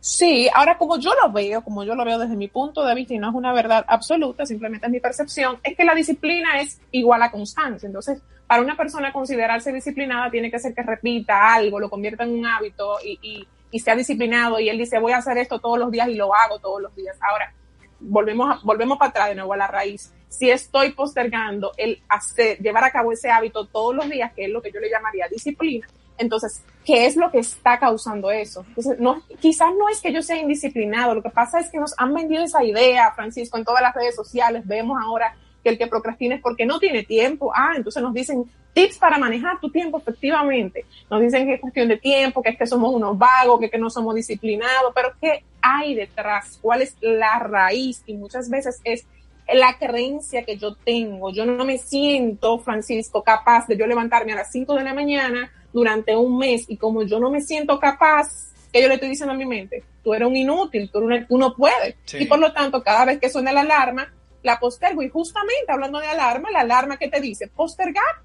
Sí, 0.01 0.49
ahora 0.55 0.79
como 0.79 0.99
yo 0.99 1.13
lo 1.23 1.31
veo, 1.31 1.63
como 1.63 1.85
yo 1.85 1.95
lo 1.95 2.07
veo 2.07 2.19
desde 2.19 2.35
mi 2.35 2.49
punto 2.49 2.85
de 2.85 2.95
vista 2.95 3.13
y 3.13 3.19
no 3.19 3.29
es 3.29 3.35
una 3.35 3.53
verdad 3.53 3.85
absoluta, 3.87 4.47
simplemente 4.47 4.87
es 4.87 4.93
mi 4.93 4.99
percepción, 4.99 5.59
es 5.63 5.77
que 5.77 5.85
la 5.85 5.95
disciplina 5.95 6.59
es 6.61 6.81
igual 6.91 7.23
a 7.23 7.31
constancia. 7.31 7.87
Entonces, 7.87 8.23
para 8.47 8.63
una 8.63 8.79
persona 8.79 9.13
considerarse 9.13 9.73
disciplinada 9.73 10.31
tiene 10.31 10.51
que 10.51 10.59
ser 10.59 10.75
que 10.75 10.83
repita 10.83 11.55
algo, 11.55 11.79
lo 11.79 11.91
convierta 11.91 12.25
en 12.25 12.31
un 12.31 12.47
hábito 12.47 12.97
y, 13.05 13.19
y, 13.21 13.49
y 13.71 13.79
sea 13.79 13.95
disciplinado 13.95 14.59
y 14.59 14.71
él 14.71 14.79
dice 14.79 14.99
voy 14.99 15.13
a 15.13 15.19
hacer 15.19 15.37
esto 15.37 15.59
todos 15.59 15.79
los 15.79 15.91
días 15.91 16.09
y 16.09 16.15
lo 16.15 16.35
hago 16.35 16.59
todos 16.59 16.81
los 16.81 16.95
días. 16.97 17.19
Ahora, 17.21 17.53
volvemos, 18.01 18.51
a, 18.51 18.61
volvemos 18.65 18.99
para 18.99 19.11
atrás 19.11 19.29
de 19.29 19.35
nuevo 19.35 19.53
a 19.53 19.59
la 19.59 19.67
raíz. 19.67 20.13
Si 20.29 20.51
estoy 20.51 20.93
postergando 20.93 21.73
el 21.77 22.03
hacer, 22.09 22.59
llevar 22.59 22.85
a 22.85 22.91
cabo 22.91 23.13
ese 23.13 23.31
hábito 23.31 23.67
todos 23.67 23.95
los 23.95 24.09
días, 24.09 24.33
que 24.33 24.45
es 24.45 24.51
lo 24.51 24.63
que 24.63 24.73
yo 24.73 24.81
le 24.81 24.89
llamaría 24.89 25.29
disciplina, 25.29 25.87
entonces, 26.21 26.63
¿qué 26.85 27.07
es 27.07 27.17
lo 27.17 27.31
que 27.31 27.39
está 27.39 27.79
causando 27.79 28.31
eso? 28.31 28.65
Entonces, 28.69 29.01
no, 29.01 29.23
quizás 29.41 29.71
no 29.77 29.89
es 29.89 30.01
que 30.01 30.13
yo 30.13 30.23
sea 30.23 30.37
indisciplinado, 30.37 31.15
lo 31.15 31.23
que 31.23 31.31
pasa 31.31 31.59
es 31.59 31.71
que 31.71 31.79
nos 31.79 31.95
han 31.97 32.15
vendido 32.15 32.45
esa 32.45 32.63
idea, 32.63 33.13
Francisco, 33.15 33.57
en 33.57 33.65
todas 33.65 33.83
las 33.83 33.95
redes 33.95 34.15
sociales, 34.15 34.67
vemos 34.67 34.99
ahora 35.03 35.35
que 35.65 35.71
el 35.71 35.79
que 35.79 35.87
procrastina 35.87 36.37
es 36.37 36.43
porque 36.43 36.67
no 36.67 36.79
tiene 36.79 37.03
tiempo. 37.03 37.53
Ah, 37.55 37.73
entonces 37.77 38.03
nos 38.03 38.15
dicen 38.15 38.45
tips 38.73 38.99
para 38.99 39.19
manejar 39.19 39.61
tu 39.61 39.71
tiempo 39.71 39.99
efectivamente. 39.99 40.85
Nos 41.11 41.21
dicen 41.21 41.47
que 41.47 41.55
es 41.55 41.61
cuestión 41.61 41.89
de 41.89 41.97
tiempo, 41.97 42.43
que 42.43 42.51
es 42.51 42.59
que 42.59 42.67
somos 42.67 42.95
unos 42.95 43.19
vagos, 43.19 43.61
que, 43.61 43.71
que 43.71 43.79
no 43.79 43.91
somos 43.91 44.15
disciplinados, 44.15 44.93
pero 44.95 45.13
¿qué 45.21 45.45
hay 45.61 45.95
detrás? 45.95 46.59
¿Cuál 46.61 46.83
es 46.83 46.97
la 47.01 47.39
raíz? 47.39 48.03
Y 48.07 48.15
muchas 48.15 48.49
veces 48.49 48.81
es 48.85 49.07
la 49.53 49.79
creencia 49.79 50.45
que 50.45 50.57
yo 50.57 50.75
tengo. 50.75 51.33
Yo 51.33 51.45
no 51.45 51.65
me 51.65 51.79
siento, 51.79 52.59
Francisco, 52.59 53.23
capaz 53.23 53.67
de 53.67 53.77
yo 53.77 53.87
levantarme 53.87 54.33
a 54.33 54.37
las 54.37 54.53
5 54.53 54.75
de 54.75 54.85
la 54.85 54.95
mañana 54.95 55.51
durante 55.73 56.17
un 56.17 56.39
mes 56.39 56.65
y 56.69 56.77
como 56.77 57.03
yo 57.03 57.21
no 57.21 57.31
me 57.31 57.41
siento 57.41 57.79
capaz, 57.79 58.51
que 58.73 58.81
yo 58.81 58.89
le 58.89 58.95
estoy 58.95 59.09
diciendo 59.09 59.35
a 59.35 59.37
mi 59.37 59.47
mente, 59.47 59.83
tú 60.03 60.15
eres 60.15 60.29
un 60.29 60.37
inútil, 60.37 60.91
tú, 60.93 61.01
no 61.37 61.55
puedes. 61.55 61.97
Y 62.19 62.27
por 62.27 62.39
lo 62.39 62.53
tanto, 62.53 62.83
cada 62.83 63.05
vez 63.05 63.19
que 63.19 63.29
suena 63.29 63.53
la 63.53 63.63
alarma, 63.63 64.13
la 64.43 64.59
postergo. 64.59 65.03
Y 65.03 65.09
justamente 65.09 65.67
hablando 65.69 65.99
de 65.99 66.07
alarma, 66.07 66.51
la 66.51 66.61
alarma 66.61 66.97
que 66.97 67.09
te 67.09 67.21
dice 67.21 67.49
postergar. 67.49 68.23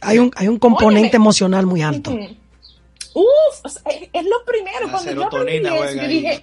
Hay, 0.00 0.18
un, 0.18 0.30
hay 0.36 0.48
un 0.48 0.58
componente 0.58 1.16
emocional 1.16 1.66
muy 1.66 1.82
alto. 1.82 2.12
Uf, 3.14 3.76
es, 4.12 4.24
lo 4.24 4.44
primero. 4.44 4.90
cuando 4.90 5.12
yo 5.12 5.24
aprendí 5.24 5.66
eso, 5.66 5.94
yo 5.94 6.08
dije, 6.08 6.40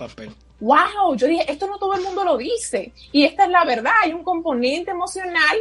wow, 0.60 1.16
yo 1.16 1.28
dije, 1.28 1.52
esto 1.52 1.68
no 1.68 1.78
todo 1.78 1.94
el 1.94 2.02
mundo 2.02 2.24
lo 2.24 2.38
dice. 2.38 2.92
Y 3.12 3.24
esta 3.24 3.46
es 3.46 3.50
la 3.50 3.64
verdad, 3.66 3.94
hay 4.04 4.14
un 4.14 4.24
componente 4.24 4.92
emocional 4.92 5.58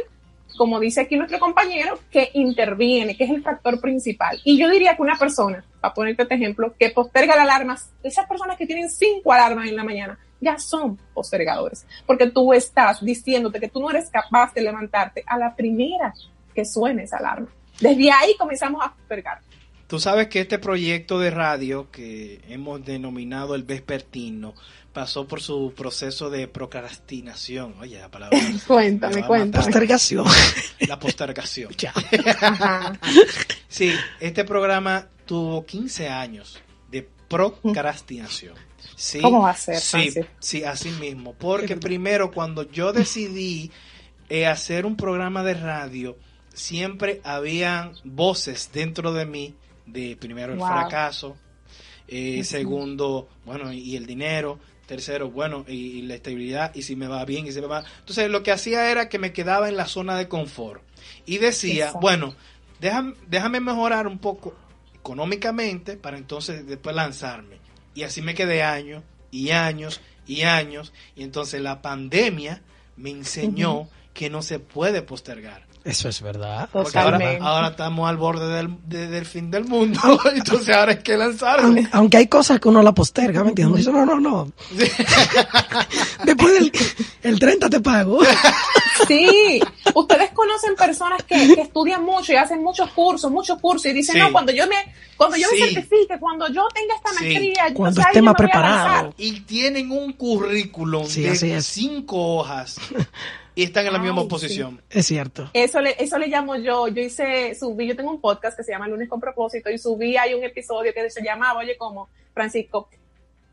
como 0.57 0.79
dice 0.79 1.01
aquí 1.01 1.15
nuestro 1.15 1.39
compañero, 1.39 1.99
que 2.11 2.31
interviene, 2.33 3.15
que 3.15 3.23
es 3.23 3.29
el 3.29 3.41
factor 3.41 3.79
principal. 3.79 4.39
Y 4.43 4.57
yo 4.57 4.69
diría 4.69 4.95
que 4.95 5.01
una 5.01 5.17
persona, 5.17 5.63
para 5.79 5.93
ponerte 5.93 6.23
este 6.23 6.35
ejemplo, 6.35 6.73
que 6.77 6.89
posterga 6.89 7.35
las 7.35 7.45
alarmas, 7.45 7.91
esas 8.03 8.27
personas 8.27 8.57
que 8.57 8.67
tienen 8.67 8.89
cinco 8.89 9.33
alarmas 9.33 9.67
en 9.67 9.75
la 9.75 9.83
mañana, 9.83 10.19
ya 10.41 10.57
son 10.57 10.97
postergadores, 11.13 11.85
porque 12.05 12.27
tú 12.27 12.53
estás 12.53 13.03
diciéndote 13.03 13.59
que 13.59 13.67
tú 13.67 13.81
no 13.81 13.89
eres 13.89 14.09
capaz 14.09 14.53
de 14.53 14.61
levantarte 14.61 15.23
a 15.25 15.37
la 15.37 15.55
primera 15.55 16.13
que 16.53 16.65
suene 16.65 17.03
esa 17.03 17.17
alarma. 17.17 17.47
Desde 17.79 18.11
ahí 18.11 18.35
comenzamos 18.37 18.83
a 18.83 18.93
postergar. 18.93 19.39
Tú 19.87 19.99
sabes 19.99 20.27
que 20.27 20.41
este 20.41 20.59
proyecto 20.59 21.19
de 21.19 21.31
radio 21.31 21.89
que 21.89 22.41
hemos 22.47 22.85
denominado 22.85 23.55
el 23.55 23.63
vespertino 23.63 24.53
pasó 24.99 25.25
por 25.25 25.41
su 25.41 25.73
proceso 25.73 26.29
de 26.29 26.49
procrastinación. 26.49 27.73
Oye, 27.79 27.97
la 27.97 28.11
palabra. 28.11 28.37
cuéntame, 28.67 29.25
cuéntame. 29.25 29.63
Postergación. 29.63 30.25
La 30.89 30.99
postergación. 30.99 31.71
ya. 31.77 31.93
sí, 33.69 33.93
este 34.19 34.43
programa 34.43 35.07
tuvo 35.25 35.65
15 35.65 36.09
años 36.09 36.59
de 36.91 37.07
procrastinación. 37.29 38.55
Sí, 38.97 39.21
¿Cómo 39.21 39.43
va 39.43 39.51
a 39.51 39.55
ser? 39.55 39.79
Sí, 39.79 40.13
sí, 40.39 40.65
así 40.65 40.89
mismo. 40.89 41.33
Porque 41.33 41.77
primero, 41.77 42.29
cuando 42.29 42.69
yo 42.69 42.91
decidí 42.91 43.71
eh, 44.27 44.47
hacer 44.47 44.85
un 44.85 44.97
programa 44.97 45.43
de 45.43 45.53
radio, 45.53 46.17
siempre 46.53 47.21
habían 47.23 47.93
voces 48.03 48.69
dentro 48.73 49.13
de 49.13 49.25
mí 49.25 49.55
de 49.85 50.17
primero 50.19 50.51
el 50.51 50.59
fracaso, 50.59 51.37
eh, 52.05 52.43
segundo, 52.43 53.29
bueno, 53.45 53.71
y 53.71 53.95
el 53.95 54.05
dinero, 54.05 54.59
tercero, 54.89 55.29
bueno, 55.29 55.65
y, 55.67 56.01
la 56.01 56.15
estabilidad, 56.15 56.73
y 56.73 56.81
si 56.81 56.95
me 56.95 57.07
va 57.07 57.23
bien, 57.23 57.45
y 57.45 57.51
si 57.51 57.61
me 57.61 57.67
va... 57.67 57.83
Entonces 57.99 58.27
lo 58.31 58.41
que 58.41 58.51
hacía 58.51 58.89
era 58.89 59.07
que 59.07 59.19
me 59.19 59.31
quedaba 59.31 59.69
en 59.69 59.77
la 59.77 59.85
zona 59.85 60.17
de 60.17 60.27
confort. 60.27 60.81
Y 61.27 61.37
decía, 61.37 61.93
bueno, 62.01 62.33
déjame, 62.79 63.13
déjame 63.27 63.59
mejorar 63.59 64.07
un 64.07 64.17
poco 64.17 64.55
económicamente 64.95 65.95
para 65.95 66.17
entonces 66.17 66.65
después 66.65 66.95
lanzarme. 66.95 67.59
Y 67.93 68.01
así 68.01 68.23
me 68.23 68.33
quedé 68.33 68.63
años 68.63 69.03
y 69.29 69.51
años 69.51 70.01
y 70.25 70.41
años, 70.41 70.91
y 71.15 71.21
entonces 71.21 71.61
la 71.61 71.83
pandemia 71.83 72.63
me 72.97 73.11
enseñó 73.11 73.87
que 74.15 74.31
no 74.31 74.41
se 74.41 74.57
puede 74.57 75.03
postergar. 75.03 75.68
Eso 75.83 76.09
es 76.09 76.21
verdad. 76.21 76.69
ahora, 76.73 77.69
estamos 77.69 78.09
al 78.09 78.17
borde 78.17 78.69
del, 78.85 79.25
fin 79.25 79.49
del 79.49 79.65
mundo. 79.65 79.99
Entonces 80.35 80.75
ahora 80.75 80.93
hay 80.93 80.99
que 80.99 81.15
lanzar. 81.15 81.61
Aunque, 81.93 82.17
hay 82.17 82.27
cosas 82.27 82.59
que 82.59 82.67
uno 82.67 82.81
la 82.81 82.93
posterga, 82.93 83.43
¿me 83.43 83.49
entiendes? 83.49 83.87
No, 83.87 84.05
no, 84.05 84.19
no. 84.19 84.51
Después 86.25 86.53
del 86.53 86.71
el 87.23 87.39
30 87.39 87.69
te 87.69 87.79
pago. 87.79 88.19
Sí. 89.07 89.61
Ustedes 89.95 90.31
conocen 90.31 90.75
personas 90.75 91.23
que, 91.23 91.53
estudian 91.53 92.03
mucho 92.03 92.33
y 92.33 92.35
hacen 92.35 92.61
muchos 92.61 92.91
cursos, 92.91 93.31
muchos 93.31 93.57
cursos 93.59 93.85
y 93.85 93.93
dicen, 93.93 94.19
no, 94.19 94.29
cuando 94.29 94.51
yo 94.51 94.67
me, 94.67 94.75
cuando 95.15 95.37
yo 95.37 95.47
me 95.53 95.57
certifique, 95.57 96.19
cuando 96.19 96.49
yo 96.49 96.67
tenga 96.73 96.95
esta 96.95 97.13
maestría, 97.13 97.73
cuando 97.73 98.01
esté 98.01 98.21
más 98.21 98.35
preparado. 98.35 99.13
Y 99.17 99.39
tienen 99.41 99.89
un 99.89 100.11
currículum 100.11 101.07
de 101.07 101.61
cinco 101.61 102.39
hojas 102.39 102.77
y 103.55 103.63
están 103.63 103.85
en 103.87 103.93
la 103.93 103.99
misma 103.99 104.27
posición. 104.27 104.81
Es 104.89 105.07
cierto. 105.07 105.49
Eso 105.53 105.81
le, 105.81 105.95
eso 105.99 106.17
le 106.17 106.27
llamo 106.27 106.55
yo. 106.55 106.87
Yo 106.87 107.01
hice, 107.01 107.55
subí, 107.55 107.87
yo 107.87 107.95
tengo 107.95 108.11
un 108.11 108.21
podcast 108.21 108.57
que 108.57 108.63
se 108.63 108.71
llama 108.71 108.87
Lunes 108.87 109.09
con 109.09 109.19
propósito 109.19 109.69
y 109.69 109.77
subí 109.77 110.17
hay 110.17 110.33
un 110.33 110.43
episodio 110.43 110.93
que 110.93 111.09
se 111.09 111.23
llamaba, 111.23 111.59
oye, 111.59 111.77
como 111.77 112.09
Francisco, 112.33 112.89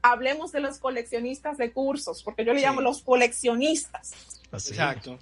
hablemos 0.02 0.52
de 0.52 0.60
los 0.60 0.78
coleccionistas 0.78 1.58
de 1.58 1.72
cursos, 1.72 2.22
porque 2.22 2.44
yo 2.44 2.52
le 2.52 2.60
llamo 2.60 2.80
los 2.80 3.02
coleccionistas. 3.02 4.12
Exacto. 4.52 5.18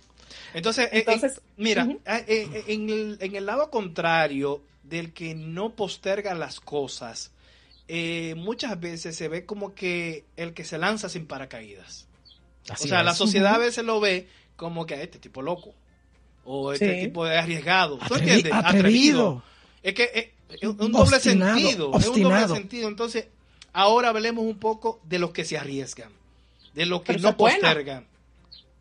Entonces, 0.52 0.88
eh, 0.93 1.04
eh, 1.07 1.33
mira, 1.57 1.88
eh, 2.07 2.64
en, 2.69 2.88
el, 2.90 3.19
en, 3.21 3.35
el, 3.35 3.47
lado 3.47 3.71
contrario 3.71 4.62
del 4.83 5.12
que 5.12 5.35
no 5.35 5.75
posterga 5.75 6.35
las 6.35 6.61
cosas, 6.61 7.33
muchas 8.37 8.78
veces 8.78 9.16
se 9.16 9.28
ve 9.28 9.45
como 9.45 9.75
que 9.75 10.25
el 10.37 10.54
que 10.54 10.64
se 10.64 10.78
lanza 10.78 11.09
sin 11.09 11.26
paracaídas. 11.26 12.07
o 12.71 12.76
sea, 12.76 13.02
la 13.02 13.14
sociedad 13.14 13.54
a 13.54 13.59
veces 13.59 13.85
lo 13.85 14.00
ve 14.00 14.28
como 14.56 14.87
que 14.87 15.02
este 15.02 15.18
tipo 15.18 15.42
loco 15.42 15.75
o 16.44 16.73
este 16.73 17.02
tipo 17.02 17.25
de 17.25 17.37
arriesgado. 17.37 17.99
¿Tú 18.06 18.14
entiendes? 18.14 18.52
Atrevido. 18.52 19.42
Es 19.82 19.94
que 19.94 20.34
es, 20.49 20.68
un 20.68 20.92
doble 20.92 21.20
sentido. 21.20 21.92
Es 21.96 22.08
un 22.08 22.23
doble 22.23 22.49
sentido. 22.49 22.88
Entonces, 22.88 23.26
ahora 23.73 24.11
hablemos 24.11 24.44
un 24.44 24.58
poco 24.58 25.00
de 25.04 25.18
los 25.18 25.30
que 25.30 25.44
se 25.44 25.58
arriesgan, 25.58 26.11
de 26.75 26.87
los 26.87 27.02
que 27.02 27.18
no 27.18 27.37
postergan. 27.37 28.06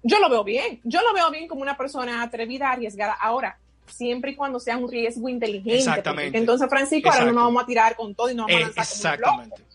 Yo 0.03 0.19
lo 0.19 0.29
veo 0.29 0.43
bien. 0.43 0.81
Yo 0.83 1.01
lo 1.01 1.13
veo 1.13 1.31
bien 1.31 1.47
como 1.47 1.61
una 1.61 1.77
persona 1.77 2.21
atrevida, 2.21 2.71
arriesgada. 2.71 3.13
Ahora, 3.13 3.57
siempre 3.87 4.31
y 4.31 4.35
cuando 4.35 4.59
sea 4.59 4.77
un 4.77 4.91
riesgo 4.91 5.29
inteligente. 5.29 5.77
Exactamente. 5.77 6.37
Entonces, 6.37 6.67
Francisco, 6.69 7.09
ahora 7.09 7.25
no 7.25 7.31
nos 7.33 7.43
vamos 7.45 7.63
a 7.63 7.65
tirar 7.65 7.95
con 7.95 8.13
todo 8.13 8.29
y 8.29 8.35
nos 8.35 8.47
vamos 8.47 8.61
a 8.61 8.65
lanzar 8.65 8.83
Exactamente. 8.83 9.55
Como 9.55 9.65
un 9.67 9.72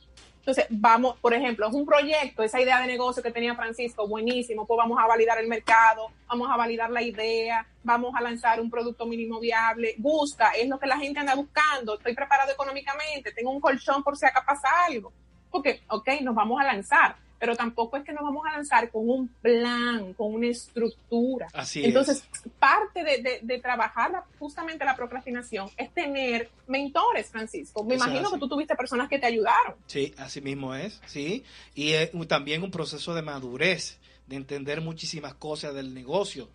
entonces, 0.49 0.67
vamos, 0.71 1.19
por 1.21 1.35
ejemplo, 1.35 1.69
es 1.69 1.75
un 1.75 1.85
proyecto, 1.85 2.43
esa 2.43 2.59
idea 2.59 2.81
de 2.81 2.87
negocio 2.87 3.23
que 3.23 3.31
tenía 3.31 3.55
Francisco, 3.55 4.09
buenísimo, 4.09 4.67
pues 4.67 4.79
vamos 4.79 4.99
a 4.99 5.07
validar 5.07 5.39
el 5.39 5.47
mercado, 5.47 6.11
vamos 6.27 6.49
a 6.51 6.57
validar 6.57 6.89
la 6.89 7.03
idea, 7.03 7.67
vamos 7.83 8.15
a 8.17 8.23
lanzar 8.23 8.59
un 8.59 8.71
producto 8.71 9.05
mínimo 9.05 9.41
viable, 9.41 9.95
gusta, 9.99 10.53
es 10.53 10.67
lo 10.67 10.79
que 10.79 10.87
la 10.87 10.97
gente 10.97 11.21
anda 11.21 11.35
buscando, 11.35 11.99
estoy 11.99 12.15
preparado 12.15 12.51
económicamente, 12.51 13.33
tengo 13.33 13.51
un 13.51 13.61
colchón 13.61 14.03
por 14.03 14.17
si 14.17 14.25
acá 14.25 14.43
pasa 14.47 14.69
algo. 14.87 15.13
Porque, 15.51 15.83
ok, 15.87 16.09
nos 16.23 16.35
vamos 16.35 16.59
a 16.59 16.65
lanzar 16.65 17.17
pero 17.39 17.57
tampoco 17.57 17.97
es 17.97 18.05
que 18.05 18.13
nos 18.13 18.23
vamos 18.23 18.45
a 18.47 18.53
lanzar 18.53 18.91
con 18.91 19.09
un 19.09 19.29
plan, 19.29 20.13
con 20.15 20.35
una 20.35 20.49
estructura. 20.49 21.49
Así 21.53 21.85
Entonces, 21.85 22.25
parte 22.59 23.03
de, 23.05 23.59
trabajar 23.59 24.25
justamente 24.39 24.85
la 24.85 24.97
procrastinación 24.97 25.69
es 25.77 25.93
tener 25.93 26.51
mentores, 26.67 27.29
Francisco. 27.31 27.85
Me 27.85 27.97
imagino 27.97 28.31
que 28.31 28.39
tú 28.39 28.49
tuviste 28.49 28.75
personas 28.75 29.09
que 29.09 29.19
te 29.19 29.27
ayudaron. 29.27 29.75
Sí, 29.87 30.15
así 30.19 30.41
mismo 30.41 30.75
es, 30.75 31.01
sí. 31.07 31.45
Y 31.75 31.93
es 31.93 32.11
también 32.29 32.63
un 32.63 32.71
proceso 32.71 33.15
de 33.15 33.23
madurez, 33.23 33.99
de 34.27 34.37
entender 34.37 34.81
muchísimas 34.81 35.35
cosas 35.35 35.75
del 35.75 35.95
negocio. 35.95 36.49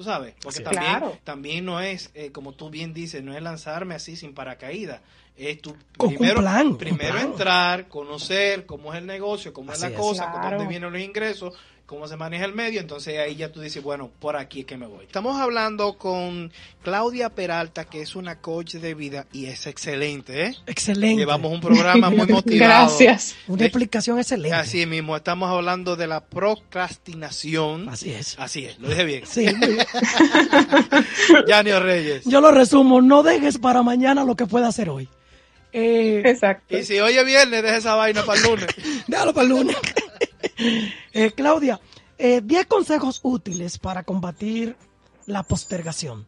Tú 0.00 0.04
sabes, 0.04 0.32
porque 0.42 0.60
también, 0.60 1.20
también 1.24 1.64
no 1.66 1.78
es, 1.78 2.10
eh, 2.14 2.32
como 2.32 2.52
tú 2.52 2.70
bien 2.70 2.94
dices, 2.94 3.22
no 3.22 3.36
es 3.36 3.42
lanzarme 3.42 3.94
así 3.94 4.16
sin 4.16 4.32
paracaídas. 4.32 5.02
Es 5.36 5.60
tu 5.60 5.76
primero, 5.98 6.42
primero 6.78 7.18
entrar, 7.18 7.86
conocer 7.86 8.64
cómo 8.64 8.94
es 8.94 9.00
el 9.00 9.06
negocio, 9.06 9.52
cómo 9.52 9.74
es 9.74 9.80
la 9.82 9.92
cosa, 9.92 10.32
cómo 10.32 10.48
dónde 10.48 10.66
vienen 10.68 10.90
los 10.90 11.02
ingresos, 11.02 11.52
cómo 11.90 12.06
se 12.06 12.16
maneja 12.16 12.44
el 12.44 12.54
medio, 12.54 12.80
entonces 12.80 13.18
ahí 13.18 13.34
ya 13.34 13.50
tú 13.50 13.60
dices, 13.60 13.82
bueno, 13.82 14.12
por 14.20 14.36
aquí 14.36 14.60
es 14.60 14.66
que 14.66 14.76
me 14.76 14.86
voy. 14.86 15.06
Estamos 15.06 15.40
hablando 15.40 15.98
con 15.98 16.52
Claudia 16.84 17.30
Peralta, 17.30 17.86
que 17.86 18.00
es 18.00 18.14
una 18.14 18.36
coach 18.36 18.74
de 18.76 18.94
vida 18.94 19.26
y 19.32 19.46
es 19.46 19.66
excelente, 19.66 20.46
¿eh? 20.46 20.54
Excelente. 20.68 21.16
Llevamos 21.16 21.52
un 21.52 21.60
programa 21.60 22.08
muy 22.10 22.26
motivado. 22.28 22.86
Gracias. 22.86 23.34
Una 23.48 23.64
explicación 23.64 24.20
excelente. 24.20 24.56
Así 24.56 24.86
mismo, 24.86 25.16
estamos 25.16 25.50
hablando 25.50 25.96
de 25.96 26.06
la 26.06 26.24
procrastinación. 26.24 27.88
Así 27.88 28.12
es. 28.12 28.38
Así 28.38 28.66
es, 28.66 28.78
lo 28.78 28.88
dije 28.88 29.02
bien. 29.02 29.26
Sí, 29.26 29.48
muy 29.52 29.72
bien. 29.72 29.86
Yanio 31.48 31.80
Reyes. 31.80 32.24
Yo 32.24 32.40
lo 32.40 32.52
resumo, 32.52 33.02
no 33.02 33.24
dejes 33.24 33.58
para 33.58 33.82
mañana 33.82 34.22
lo 34.22 34.36
que 34.36 34.46
pueda 34.46 34.68
hacer 34.68 34.90
hoy. 34.90 35.08
Eh, 35.72 36.22
Exacto. 36.24 36.78
Y 36.78 36.84
si 36.84 37.00
hoy 37.00 37.16
es 37.16 37.24
viernes, 37.24 37.64
deja 37.64 37.76
esa 37.76 37.96
vaina 37.96 38.22
para 38.24 38.40
el 38.40 38.46
lunes. 38.46 38.66
Déjalo 39.08 39.34
para 39.34 39.42
el 39.44 39.50
lunes. 39.50 39.76
Eh, 41.12 41.32
Claudia, 41.32 41.80
10 42.18 42.42
eh, 42.50 42.64
consejos 42.66 43.20
útiles 43.22 43.78
para 43.78 44.02
combatir 44.02 44.76
la 45.26 45.42
postergación. 45.42 46.26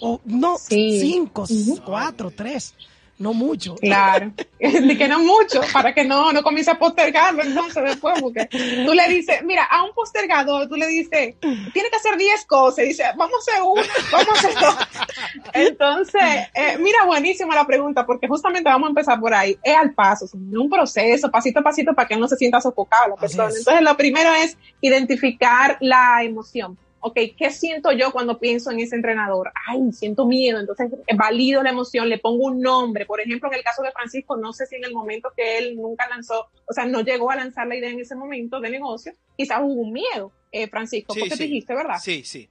O 0.00 0.20
no, 0.24 0.56
5, 0.58 1.46
4, 1.84 2.30
3 2.30 2.74
no 3.18 3.34
mucho. 3.34 3.76
Claro, 3.76 4.32
que 4.58 5.08
no 5.08 5.20
mucho, 5.20 5.60
para 5.72 5.94
que 5.94 6.04
no, 6.04 6.32
no 6.32 6.42
comience 6.42 6.70
a 6.70 6.78
postergarlo 6.78 7.42
entonces 7.42 7.82
después, 7.84 8.20
porque 8.20 8.46
tú 8.46 8.92
le 8.92 9.08
dices, 9.08 9.42
mira, 9.44 9.64
a 9.64 9.84
un 9.84 9.92
postergador, 9.92 10.68
tú 10.68 10.76
le 10.76 10.86
dices, 10.86 11.34
tiene 11.40 11.90
que 11.90 11.96
hacer 11.96 12.16
10 12.16 12.44
cosas, 12.46 12.84
y 12.84 12.88
dice, 12.88 13.04
vamos 13.16 13.34
a 13.36 13.50
hacer 13.50 13.62
una, 13.62 13.82
vamos 14.10 14.28
a 14.28 14.32
hacer 14.32 14.54
dos. 14.54 14.76
Entonces, 15.52 16.22
eh, 16.54 16.78
mira, 16.78 17.04
buenísima 17.06 17.54
la 17.54 17.66
pregunta, 17.66 18.04
porque 18.04 18.26
justamente 18.28 18.68
vamos 18.68 18.86
a 18.86 18.90
empezar 18.90 19.20
por 19.20 19.32
ahí, 19.34 19.56
es 19.62 19.76
al 19.76 19.92
paso, 19.92 20.24
es 20.24 20.34
un 20.34 20.70
proceso, 20.70 21.30
pasito 21.30 21.60
a 21.60 21.62
pasito, 21.62 21.94
para 21.94 22.08
que 22.08 22.16
no 22.16 22.26
se 22.28 22.36
sienta 22.36 22.60
sofocado 22.60 23.10
la 23.10 23.16
persona. 23.16 23.50
Entonces, 23.56 23.82
lo 23.82 23.96
primero 23.96 24.32
es 24.34 24.56
identificar 24.80 25.76
la 25.80 26.22
emoción 26.22 26.76
ok, 27.02 27.18
¿qué 27.36 27.50
siento 27.50 27.90
yo 27.92 28.12
cuando 28.12 28.38
pienso 28.38 28.70
en 28.70 28.78
ese 28.78 28.94
entrenador? 28.94 29.52
Ay, 29.66 29.92
siento 29.92 30.24
miedo, 30.24 30.60
entonces 30.60 30.88
valido 31.16 31.62
la 31.62 31.70
emoción, 31.70 32.08
le 32.08 32.18
pongo 32.18 32.44
un 32.44 32.60
nombre. 32.60 33.06
Por 33.06 33.20
ejemplo, 33.20 33.50
en 33.50 33.58
el 33.58 33.64
caso 33.64 33.82
de 33.82 33.90
Francisco, 33.90 34.36
no 34.36 34.52
sé 34.52 34.66
si 34.66 34.76
en 34.76 34.84
el 34.84 34.94
momento 34.94 35.32
que 35.36 35.58
él 35.58 35.76
nunca 35.76 36.08
lanzó, 36.08 36.48
o 36.66 36.72
sea, 36.72 36.86
no 36.86 37.00
llegó 37.00 37.30
a 37.30 37.36
lanzar 37.36 37.66
la 37.66 37.76
idea 37.76 37.90
en 37.90 38.00
ese 38.00 38.14
momento 38.14 38.60
de 38.60 38.70
negocio, 38.70 39.12
quizás 39.36 39.58
hubo 39.62 39.82
un 39.82 39.92
miedo, 39.92 40.32
eh, 40.52 40.68
Francisco, 40.68 41.14
porque 41.18 41.36
te 41.36 41.42
dijiste, 41.42 41.74
¿verdad? 41.74 41.96
Sí, 42.00 42.22
sí. 42.24 42.48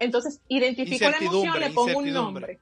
Entonces, 0.00 0.40
identifico 0.48 1.08
la 1.08 1.16
emoción, 1.16 1.60
le 1.60 1.70
pongo 1.70 1.98
un 1.98 2.12
nombre. 2.12 2.58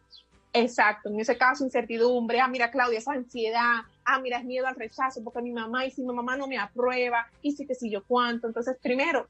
Exacto, 0.53 1.09
en 1.09 1.19
ese 1.19 1.39
caso 1.39 1.65
incertidumbre, 1.65 2.41
ah, 2.41 2.49
mira 2.49 2.71
Claudia, 2.71 2.99
esa 2.99 3.13
ansiedad, 3.13 3.85
ah, 4.05 4.21
mira, 4.21 4.37
es 4.37 4.45
miedo 4.45 4.67
al 4.67 4.75
rechazo 4.75 5.25
porque 5.25 5.41
mi 5.41 5.51
mamá 5.51 5.87
y 5.87 5.91
si 5.91 6.03
mi 6.03 6.13
mamá 6.13 6.37
no 6.37 6.47
me 6.47 6.59
aprueba, 6.59 7.27
y 7.41 7.53
si 7.53 7.67
que 7.67 7.75
si 7.75 7.91
yo 7.91 8.05
cuánto, 8.05 8.49
entonces 8.49 8.77
primero 8.83 9.29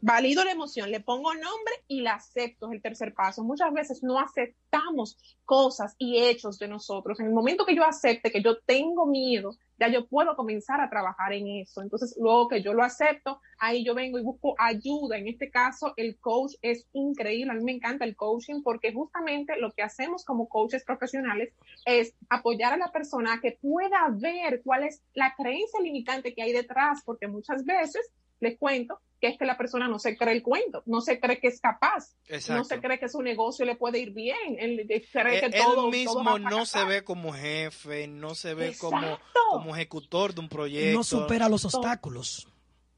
valido 0.00 0.44
la 0.44 0.52
emoción, 0.52 0.90
le 0.90 1.00
pongo 1.00 1.34
nombre 1.34 1.74
y 1.88 2.00
la 2.02 2.14
acepto, 2.14 2.66
es 2.66 2.72
el 2.74 2.82
tercer 2.82 3.14
paso. 3.14 3.42
Muchas 3.42 3.72
veces 3.72 4.02
no 4.02 4.18
aceptamos 4.18 5.16
cosas 5.44 5.94
y 5.98 6.18
hechos 6.18 6.58
de 6.58 6.68
nosotros. 6.68 7.18
En 7.20 7.26
el 7.26 7.32
momento 7.32 7.66
que 7.66 7.74
yo 7.74 7.84
acepte 7.84 8.30
que 8.30 8.42
yo 8.42 8.58
tengo 8.60 9.06
miedo, 9.06 9.56
ya 9.78 9.88
yo 9.88 10.06
puedo 10.06 10.36
comenzar 10.36 10.80
a 10.80 10.90
trabajar 10.90 11.32
en 11.32 11.48
eso. 11.48 11.82
Entonces, 11.82 12.16
luego 12.18 12.48
que 12.48 12.62
yo 12.62 12.74
lo 12.74 12.84
acepto, 12.84 13.40
ahí 13.58 13.84
yo 13.84 13.94
vengo 13.94 14.18
y 14.18 14.22
busco 14.22 14.54
ayuda. 14.58 15.16
En 15.18 15.28
este 15.28 15.50
caso, 15.50 15.94
el 15.96 16.18
coach 16.18 16.54
es 16.62 16.86
increíble. 16.92 17.52
A 17.52 17.54
mí 17.54 17.64
me 17.64 17.72
encanta 17.72 18.04
el 18.04 18.16
coaching 18.16 18.62
porque 18.62 18.92
justamente 18.92 19.58
lo 19.58 19.72
que 19.72 19.82
hacemos 19.82 20.24
como 20.24 20.48
coaches 20.48 20.84
profesionales 20.84 21.54
es 21.84 22.14
apoyar 22.28 22.72
a 22.72 22.76
la 22.76 22.92
persona 22.92 23.40
que 23.40 23.58
pueda 23.60 24.08
ver 24.10 24.62
cuál 24.64 24.84
es 24.84 25.02
la 25.14 25.34
creencia 25.36 25.80
limitante 25.80 26.34
que 26.34 26.42
hay 26.42 26.52
detrás, 26.52 27.02
porque 27.04 27.26
muchas 27.28 27.64
veces 27.64 28.12
les 28.40 28.58
cuento 28.58 29.00
que 29.20 29.28
es 29.28 29.38
que 29.38 29.44
la 29.44 29.56
persona 29.56 29.88
no 29.88 29.98
se 29.98 30.16
cree 30.16 30.34
el 30.34 30.42
cuento, 30.42 30.82
no 30.86 31.00
se 31.00 31.18
cree 31.18 31.40
que 31.40 31.48
es 31.48 31.60
capaz, 31.60 32.14
no 32.50 32.64
se 32.64 32.80
cree 32.80 32.98
que 32.98 33.08
su 33.08 33.20
negocio 33.20 33.64
le 33.64 33.76
puede 33.76 33.98
ir 33.98 34.12
bien, 34.12 34.56
él 34.58 34.86
cree 35.12 35.40
que 35.40 35.50
todo, 35.50 35.86
él 35.86 35.90
mismo 35.90 36.38
no 36.38 36.66
se 36.66 36.84
ve 36.84 37.02
como 37.02 37.32
jefe, 37.32 38.06
no 38.06 38.34
se 38.34 38.54
ve 38.54 38.76
como, 38.78 39.18
como 39.50 39.74
ejecutor 39.74 40.34
de 40.34 40.40
un 40.40 40.48
proyecto. 40.48 40.98
No 40.98 41.04
supera 41.04 41.48
los 41.48 41.64
obstáculos. 41.64 42.48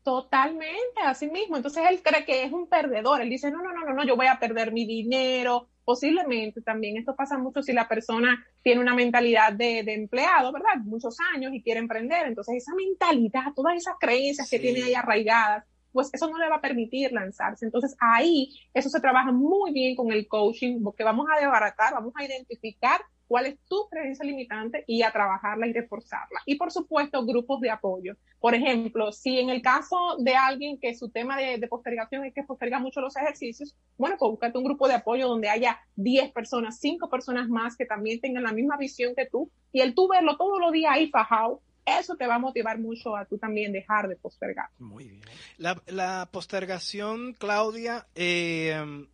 Totalmente, 0.03 1.01
así 1.05 1.29
mismo. 1.29 1.57
Entonces 1.57 1.85
él 1.89 2.03
cree 2.03 2.25
que 2.25 2.45
es 2.45 2.53
un 2.53 2.69
perdedor. 2.69 3.21
Él 3.21 3.29
dice, 3.29 3.51
no, 3.51 3.63
no, 3.63 3.73
no, 3.73 3.85
no, 3.85 3.95
no, 3.95 4.05
yo 4.05 4.17
voy 4.17 4.27
a 4.27 4.39
perder 4.39 4.73
mi 4.73 4.87
dinero. 4.87 5.69
Posiblemente 5.91 6.63
también 6.63 6.99
esto 6.99 7.17
pasa 7.17 7.37
mucho 7.37 7.65
si 7.65 7.73
la 7.73 7.89
persona 7.89 8.47
tiene 8.63 8.81
una 8.81 8.95
mentalidad 8.95 9.53
de, 9.53 9.81
empleado, 9.81 10.53
¿verdad? 10.53 10.77
Muchos 10.85 11.17
años 11.35 11.53
y 11.53 11.65
quiere 11.65 11.81
emprender. 11.81 12.29
Entonces 12.29 12.59
esa 12.59 12.77
mentalidad, 12.77 13.53
todas 13.57 13.75
esas 13.75 13.95
creencias 13.99 14.49
que 14.49 14.61
tiene 14.61 14.85
ahí 14.85 14.95
arraigadas, 14.95 15.65
pues 15.91 16.09
eso 16.13 16.31
no 16.31 16.39
le 16.39 16.49
va 16.49 16.59
a 16.59 16.61
permitir 16.61 17.11
lanzarse. 17.11 17.65
Entonces 17.65 17.97
ahí 17.99 18.57
eso 18.73 18.89
se 18.89 19.01
trabaja 19.01 19.33
muy 19.33 19.73
bien 19.73 19.97
con 19.97 20.13
el 20.13 20.29
coaching, 20.29 20.81
porque 20.81 21.03
vamos 21.03 21.27
a 21.29 21.41
desbaratar, 21.41 21.93
vamos 21.93 22.13
a 22.15 22.25
identificar 22.25 23.01
cuál 23.31 23.47
es 23.47 23.61
tu 23.69 23.87
creencia 23.89 24.25
limitante 24.25 24.83
y 24.89 25.03
a 25.03 25.13
trabajarla 25.13 25.69
y 25.69 25.73
reforzarla. 25.73 26.41
Y 26.47 26.57
por 26.57 26.73
supuesto, 26.73 27.25
grupos 27.25 27.61
de 27.61 27.71
apoyo. 27.71 28.17
Por 28.41 28.57
ejemplo, 28.57 29.13
si 29.13 29.39
en 29.39 29.51
el 29.51 29.63
caso 29.63 30.17
de 30.19 30.35
alguien 30.35 30.81
que 30.81 30.97
su 30.97 31.11
tema 31.11 31.37
de, 31.37 31.65
postergación 31.69 32.25
es 32.25 32.35
que 32.35 32.43
posterga 32.43 32.81
mucho 32.81 33.01
los 33.01 33.17
ejercicios, 33.17 33.77
bueno, 33.97 34.17
pues 34.19 34.33
búscate 34.33 34.59
un 34.59 34.65
grupo 34.65 34.89
de 34.89 34.95
apoyo 34.95 35.29
donde 35.29 35.49
haya 35.49 35.79
10 35.95 36.33
personas, 36.33 36.81
5 36.81 37.09
personas 37.09 37.49
más 37.49 37.77
que 37.77 37.87
también 37.87 38.21
tengan 38.21 38.43
la 38.43 38.53
misma 38.53 38.77
visión 38.77 39.15
que 39.15 39.27
tú 39.27 39.49
y 39.71 39.81
el 39.81 39.95
tú 39.95 40.09
verlo 40.09 40.37
todos 40.37 40.59
los 40.59 40.73
días 40.73 40.91
ahí 40.93 41.09
fajado 41.09 41.63
eso 41.87 42.17
te 42.17 42.27
va 42.27 42.35
a 42.35 42.39
motivar 42.41 42.79
mucho 42.81 43.17
a 43.17 43.27
tú 43.27 43.39
también 43.39 43.73
dejar 43.73 44.09
de 44.09 44.17
postergar. 44.17 44.71
Muy 44.79 45.09
bien. 45.09 45.23
La, 45.57 46.29
postergación, 46.31 47.33
Claudia, 47.35 48.07
eh, 48.17 49.07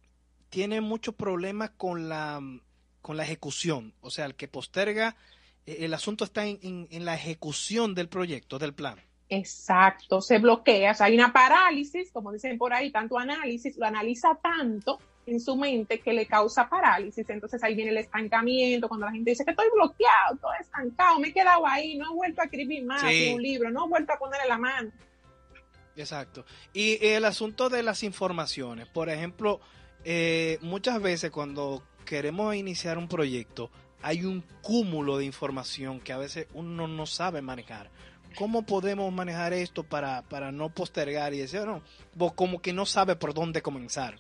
tiene 0.49 0.81
muchos 0.81 1.15
problemas 1.15 1.71
con 1.77 2.09
la, 2.09 2.41
con 3.07 3.17
la 3.17 3.23
ejecución. 3.23 3.95
O 4.01 4.11
sea, 4.11 4.25
el 4.25 4.35
que 4.35 4.49
posterga, 4.49 5.15
eh, 5.65 5.77
el 5.83 5.95
asunto 5.95 6.25
está 6.25 6.45
en, 6.45 6.89
la 6.91 7.15
ejecución 7.15 7.95
del 7.95 8.09
proyecto, 8.09 8.59
del 8.59 8.75
plan. 8.75 8.99
Exacto, 9.29 10.21
se 10.21 10.39
bloquea, 10.39 10.91
o 10.91 10.95
sea, 10.95 11.07
hay 11.07 11.15
una 11.15 11.33
parálisis, 11.33 12.11
como 12.11 12.33
dicen 12.33 12.59
por 12.59 12.75
ahí, 12.75 12.91
tanto 12.91 13.17
análisis, 13.17 13.77
lo 13.77 13.87
analiza 13.87 14.35
tanto 14.43 14.99
en 15.25 15.39
su 15.39 15.55
mente 15.55 16.01
que 16.01 16.13
le 16.13 16.27
causa 16.27 16.69
parálisis. 16.69 17.31
Entonces 17.31 17.63
ahí 17.63 17.77
viene 17.77 17.93
el 17.93 17.99
estancamiento, 17.99 18.89
cuando 18.89 19.07
la 19.07 19.13
gente 19.13 19.31
dice 19.31 19.45
que 19.45 19.53
estoy 19.53 19.69
bloqueado, 19.73 20.35
estoy 20.35 20.57
estancado, 20.59 21.21
me 21.21 21.29
he 21.29 21.33
quedado 21.33 21.65
ahí, 21.65 21.97
no 21.97 22.11
he 22.11 22.15
vuelto 22.17 22.41
a 22.41 22.47
escribir 22.47 22.85
más 22.87 23.05
un 23.05 23.41
libro, 23.41 23.71
no 23.71 23.87
he 23.87 23.89
vuelto 23.89 24.15
a 24.15 24.19
ponerle 24.19 24.49
la 24.49 24.59
mano. 24.59 24.91
Exacto. 25.95 26.45
Y 26.73 26.99
el 27.07 27.25
asunto 27.25 27.69
de 27.69 27.85
las 27.85 28.03
informaciones, 28.03 28.89
por 28.89 29.11
ejemplo, 29.11 29.61
eh, 30.05 30.59
muchas 30.61 31.01
veces 31.01 31.31
cuando 31.31 31.85
queremos 32.07 32.55
iniciar 32.55 32.97
un 32.97 33.09
proyecto, 33.09 33.71
hay 34.01 34.25
un 34.25 34.43
cúmulo 34.63 35.19
de 35.19 35.27
información 35.27 36.01
que 36.01 36.15
a 36.15 36.19
veces 36.19 36.47
uno 36.55 36.89
no 36.89 37.05
sabe 37.05 37.43
manejar. 37.43 37.91
¿Cómo 38.39 38.63
podemos 38.63 39.13
manejar 39.13 39.53
esto 39.53 39.83
para, 39.83 40.23
para 40.23 40.53
no 40.53 40.71
postergar 40.71 41.35
y 41.35 41.39
decir, 41.39 41.63
no, 41.67 41.83
como 42.35 42.63
que 42.63 42.73
no 42.73 42.87
sabe 42.87 43.17
por 43.17 43.35
dónde 43.35 43.61
comenzar? 43.61 44.17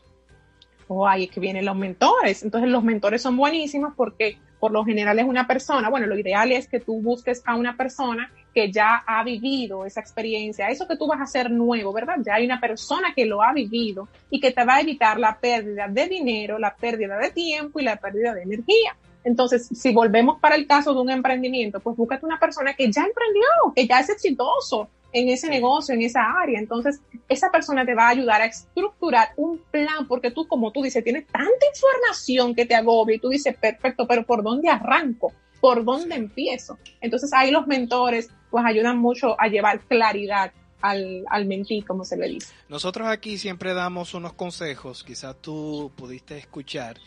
o 0.89 1.07
ahí 1.07 1.25
es 1.25 1.31
que 1.31 1.41
vienen 1.41 1.65
los 1.65 1.77
mentores. 1.77 2.43
Entonces 2.43 2.71
los 2.71 2.85
mentores 2.85 3.23
son 3.23 3.37
buenísimos 3.37 3.95
porque 3.97 4.39
por 4.61 4.73
lo 4.73 4.85
general 4.85 5.19
es 5.19 5.25
una 5.25 5.47
persona, 5.47 5.91
bueno, 5.91 6.07
lo 6.07 6.19
ideal 6.19 6.51
es 6.53 6.67
que 6.67 6.81
tú 6.81 7.03
busques 7.03 7.43
a 7.45 7.57
una 7.57 7.77
persona 7.77 8.33
que 8.57 8.73
ya 8.73 9.05
ha 9.07 9.23
vivido 9.23 9.85
esa 9.85 10.01
experiencia, 10.01 10.71
eso 10.71 10.89
que 10.89 10.97
tú 10.97 11.07
vas 11.07 11.21
a 11.21 11.25
hacer 11.25 11.51
nuevo, 11.51 11.93
¿verdad? 11.93 12.17
Ya 12.25 12.37
hay 12.37 12.47
una 12.47 12.59
persona 12.59 13.13
que 13.15 13.27
lo 13.27 13.43
ha 13.43 13.53
vivido 13.53 14.09
y 14.31 14.41
que 14.41 14.51
te 14.51 14.65
va 14.65 14.77
a 14.77 14.81
evitar 14.81 15.21
la 15.21 15.39
pérdida 15.39 15.89
de 15.89 16.09
dinero, 16.09 16.59
la 16.59 16.75
pérdida 16.75 17.19
de 17.19 17.31
tiempo 17.33 17.81
y 17.81 17.85
la 17.85 17.97
pérdida 17.97 18.33
de 18.33 18.45
energía. 18.45 18.97
Entonces, 19.25 19.69
si 19.69 19.93
volvemos 19.93 20.41
para 20.41 20.55
el 20.55 20.67
caso 20.67 20.95
de 20.95 21.01
un 21.01 21.11
emprendimiento, 21.11 21.81
pues 21.81 21.99
búscate 21.99 22.25
una 22.25 22.41
persona 22.41 22.73
que 22.73 22.91
ya 22.91 23.03
emprendió, 23.05 23.45
que 23.75 23.87
ya 23.87 24.01
es 24.01 24.09
exitoso, 24.09 24.89
en 25.13 25.29
ese 25.29 25.51
negocio, 25.51 25.95
en 25.95 26.01
esa 26.01 26.23
área. 26.41 26.59
Entonces, 26.59 27.03
esa 27.29 27.51
persona 27.51 27.85
te 27.85 27.95
va 27.95 28.07
a 28.07 28.11
ayudar 28.11 28.41
a 28.41 28.47
estructurar 28.47 29.35
un 29.37 29.59
plan, 29.71 30.09
porque 30.09 30.31
tú, 30.31 30.49
como 30.49 30.73
tú 30.73 30.83
dices, 30.83 31.05
tienes 31.05 31.27
tanta 31.27 31.67
información 31.75 32.55
que 32.55 32.65
te 32.65 32.75
agobia 32.75 33.17
y 33.17 33.19
tú 33.19 33.29
dices, 33.29 33.55
perfecto, 33.55 34.07
pero 34.07 34.25
¿por 34.25 34.43
dónde 34.43 34.71
arranco? 34.71 35.35
¿Por 35.61 35.85
dónde 35.85 36.15
empiezo? 36.15 36.79
Entonces, 37.01 37.33
ahí 37.33 37.51
los 37.51 37.67
mentores, 37.67 38.29
pues 38.51 38.65
ayudan 38.65 38.99
mucho 38.99 39.41
a 39.41 39.49
llevar 39.49 39.81
claridad 39.81 40.53
al, 40.81 41.25
al 41.29 41.47
mentí, 41.47 41.83
como 41.83 42.05
se 42.05 42.17
le 42.17 42.29
dice. 42.29 42.55
Nosotros 42.69 43.09
aquí 43.09 43.39
siempre 43.39 43.75
damos 43.75 44.15
unos 44.15 44.35
consejos, 44.35 45.05
quizás 45.05 45.37
tú 45.41 45.91
pudiste 45.97 46.39
escuchar 46.39 46.99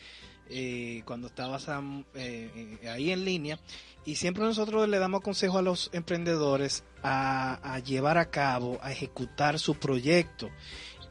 eh, 0.51 1.03
cuando 1.05 1.27
estabas 1.27 1.67
eh, 2.15 2.79
eh, 2.83 2.89
ahí 2.89 3.11
en 3.11 3.23
línea, 3.23 3.59
y 4.03 4.15
siempre 4.15 4.43
nosotros 4.43 4.89
le 4.89 4.97
damos 4.97 5.21
consejo 5.21 5.59
a 5.59 5.61
los 5.61 5.91
emprendedores 5.93 6.83
a, 7.03 7.79
llevar 7.85 8.17
a 8.17 8.31
cabo, 8.31 8.79
a 8.81 8.91
ejecutar 8.91 9.59
su 9.59 9.75
proyecto. 9.75 10.49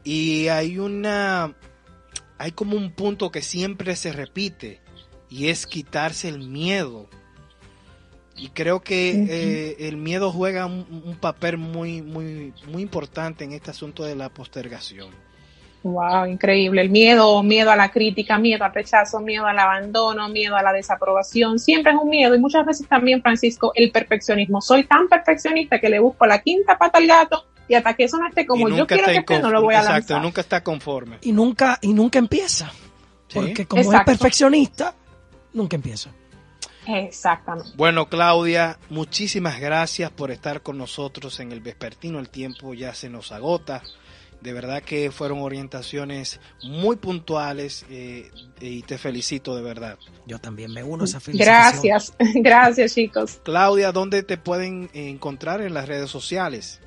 Y 0.03 0.49
hay 0.49 0.77
una, 0.77 1.55
hay 2.37 2.51
como 2.51 2.75
un 2.75 2.91
punto 2.91 3.31
que 3.31 3.41
siempre 3.41 3.95
se 3.95 4.11
repite 4.11 4.81
y 5.29 5.47
es 5.47 5.65
quitarse 5.65 6.27
el 6.27 6.39
miedo. 6.39 7.09
Y 8.39 8.49
creo 8.49 8.79
que 8.81 9.11
eh, 9.29 9.75
el 9.87 9.97
miedo 9.97 10.31
juega 10.31 10.65
un, 10.65 11.03
un, 11.05 11.15
papel 11.17 11.57
muy, 11.57 12.01
muy, 12.01 12.53
muy 12.67 12.81
importante 12.81 13.43
en 13.43 13.51
este 13.51 13.71
asunto 13.71 14.03
de 14.03 14.15
la 14.15 14.29
postergación. 14.29 15.09
Wow, 15.83 16.25
increíble. 16.25 16.81
El 16.81 16.89
miedo, 16.89 17.41
miedo 17.41 17.71
a 17.71 17.75
la 17.75 17.89
crítica, 17.89 18.37
miedo 18.37 18.65
al 18.65 18.73
rechazo, 18.73 19.19
miedo 19.19 19.45
al 19.45 19.57
abandono, 19.57 20.27
miedo 20.27 20.55
a 20.55 20.63
la 20.63 20.73
desaprobación. 20.73 21.57
Siempre 21.57 21.93
es 21.93 21.97
un 22.01 22.09
miedo 22.09 22.35
y 22.35 22.39
muchas 22.39 22.65
veces 22.65 22.87
también, 22.87 23.21
Francisco, 23.21 23.71
el 23.75 23.91
perfeccionismo. 23.91 24.61
Soy 24.61 24.83
tan 24.85 25.07
perfeccionista 25.07 25.79
que 25.79 25.89
le 25.89 25.99
busco 25.99 26.25
la 26.25 26.41
quinta 26.41 26.77
pata 26.77 26.97
al 26.97 27.07
gato 27.07 27.45
y 27.67 27.75
hasta 27.75 27.93
que 27.93 28.05
eso 28.05 28.17
no 28.17 28.27
esté 28.27 28.45
como 28.45 28.67
yo 28.67 28.85
quiero 28.87 29.05
que 29.05 29.17
esté, 29.17 29.39
no 29.39 29.51
lo 29.51 29.61
voy 29.61 29.75
a 29.75 29.79
Exacto, 29.79 30.19
nunca 30.19 30.41
está 30.41 30.63
conforme. 30.63 31.19
Y 31.21 31.31
nunca, 31.31 31.77
y 31.81 31.93
nunca 31.93 32.19
empieza. 32.19 32.71
Porque 33.33 33.65
como 33.65 33.93
es 33.93 34.03
perfeccionista, 34.03 34.93
nunca 35.53 35.75
empieza. 35.75 36.09
Exactamente. 36.89 37.71
Bueno, 37.75 38.09
Claudia, 38.09 38.79
muchísimas 38.89 39.59
gracias 39.59 40.09
por 40.11 40.31
estar 40.31 40.61
con 40.61 40.77
nosotros 40.77 41.39
en 41.39 41.51
el 41.51 41.61
Vespertino. 41.61 42.19
El 42.19 42.29
tiempo 42.29 42.73
ya 42.73 42.93
se 42.93 43.09
nos 43.09 43.31
agota. 43.31 43.83
De 44.41 44.53
verdad 44.53 44.81
que 44.81 45.11
fueron 45.11 45.41
orientaciones 45.41 46.39
muy 46.63 46.95
puntuales 46.95 47.85
eh, 47.89 48.31
y 48.61 48.83
te 48.83 48.97
felicito 48.97 49.53
de 49.55 49.61
verdad. 49.61 49.97
Yo 50.25 50.39
también 50.39 50.71
me 50.71 50.81
uno 50.81 51.03
a 51.03 51.05
esa 51.05 51.19
felicitación. 51.19 51.83
Gracias, 51.83 52.13
gracias 52.35 52.95
chicos. 52.95 53.41
Claudia, 53.43 53.91
¿dónde 53.91 54.23
te 54.23 54.37
pueden 54.37 54.89
encontrar 54.93 55.59
en 55.61 55.73
las 55.73 55.89
redes 55.89 56.09
sociales? 56.09 56.79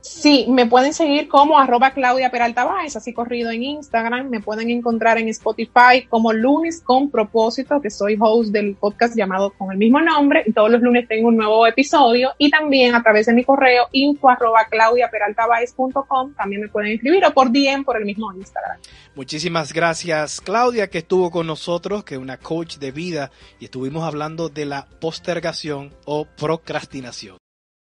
Sí, 0.00 0.46
me 0.48 0.66
pueden 0.66 0.92
seguir 0.92 1.28
como 1.28 1.58
arroba 1.58 1.90
Claudia 1.90 2.30
Peralta 2.30 2.64
Báez, 2.64 2.96
así 2.96 3.12
corrido 3.12 3.50
en 3.50 3.62
Instagram. 3.62 4.28
Me 4.28 4.40
pueden 4.40 4.70
encontrar 4.70 5.18
en 5.18 5.28
Spotify 5.28 6.06
como 6.08 6.32
Lunes 6.32 6.80
con 6.82 7.10
propósito, 7.10 7.80
que 7.80 7.90
soy 7.90 8.16
host 8.18 8.52
del 8.52 8.76
podcast 8.76 9.16
llamado 9.16 9.50
con 9.50 9.72
el 9.72 9.78
mismo 9.78 10.00
nombre. 10.00 10.44
Y 10.46 10.52
todos 10.52 10.70
los 10.70 10.80
lunes 10.82 11.08
tengo 11.08 11.28
un 11.28 11.36
nuevo 11.36 11.66
episodio. 11.66 12.30
Y 12.38 12.50
también 12.50 12.94
a 12.94 13.02
través 13.02 13.26
de 13.26 13.34
mi 13.34 13.44
correo 13.44 13.88
info 13.92 14.30
arroba 14.30 14.66
claudiaperaltabaez.com 14.70 16.34
también 16.34 16.62
me 16.62 16.68
pueden 16.68 16.92
escribir 16.92 17.24
o 17.24 17.32
por 17.32 17.50
DM 17.50 17.84
por 17.84 17.96
el 17.96 18.04
mismo 18.04 18.32
Instagram. 18.32 18.78
Muchísimas 19.14 19.72
gracias 19.72 20.40
Claudia 20.40 20.88
que 20.88 20.98
estuvo 20.98 21.30
con 21.30 21.46
nosotros, 21.46 22.04
que 22.04 22.14
es 22.14 22.20
una 22.20 22.38
coach 22.38 22.76
de 22.76 22.92
vida 22.92 23.30
y 23.58 23.64
estuvimos 23.64 24.04
hablando 24.04 24.48
de 24.48 24.64
la 24.64 24.86
postergación 25.00 25.92
o 26.04 26.24
procrastinación. 26.24 27.36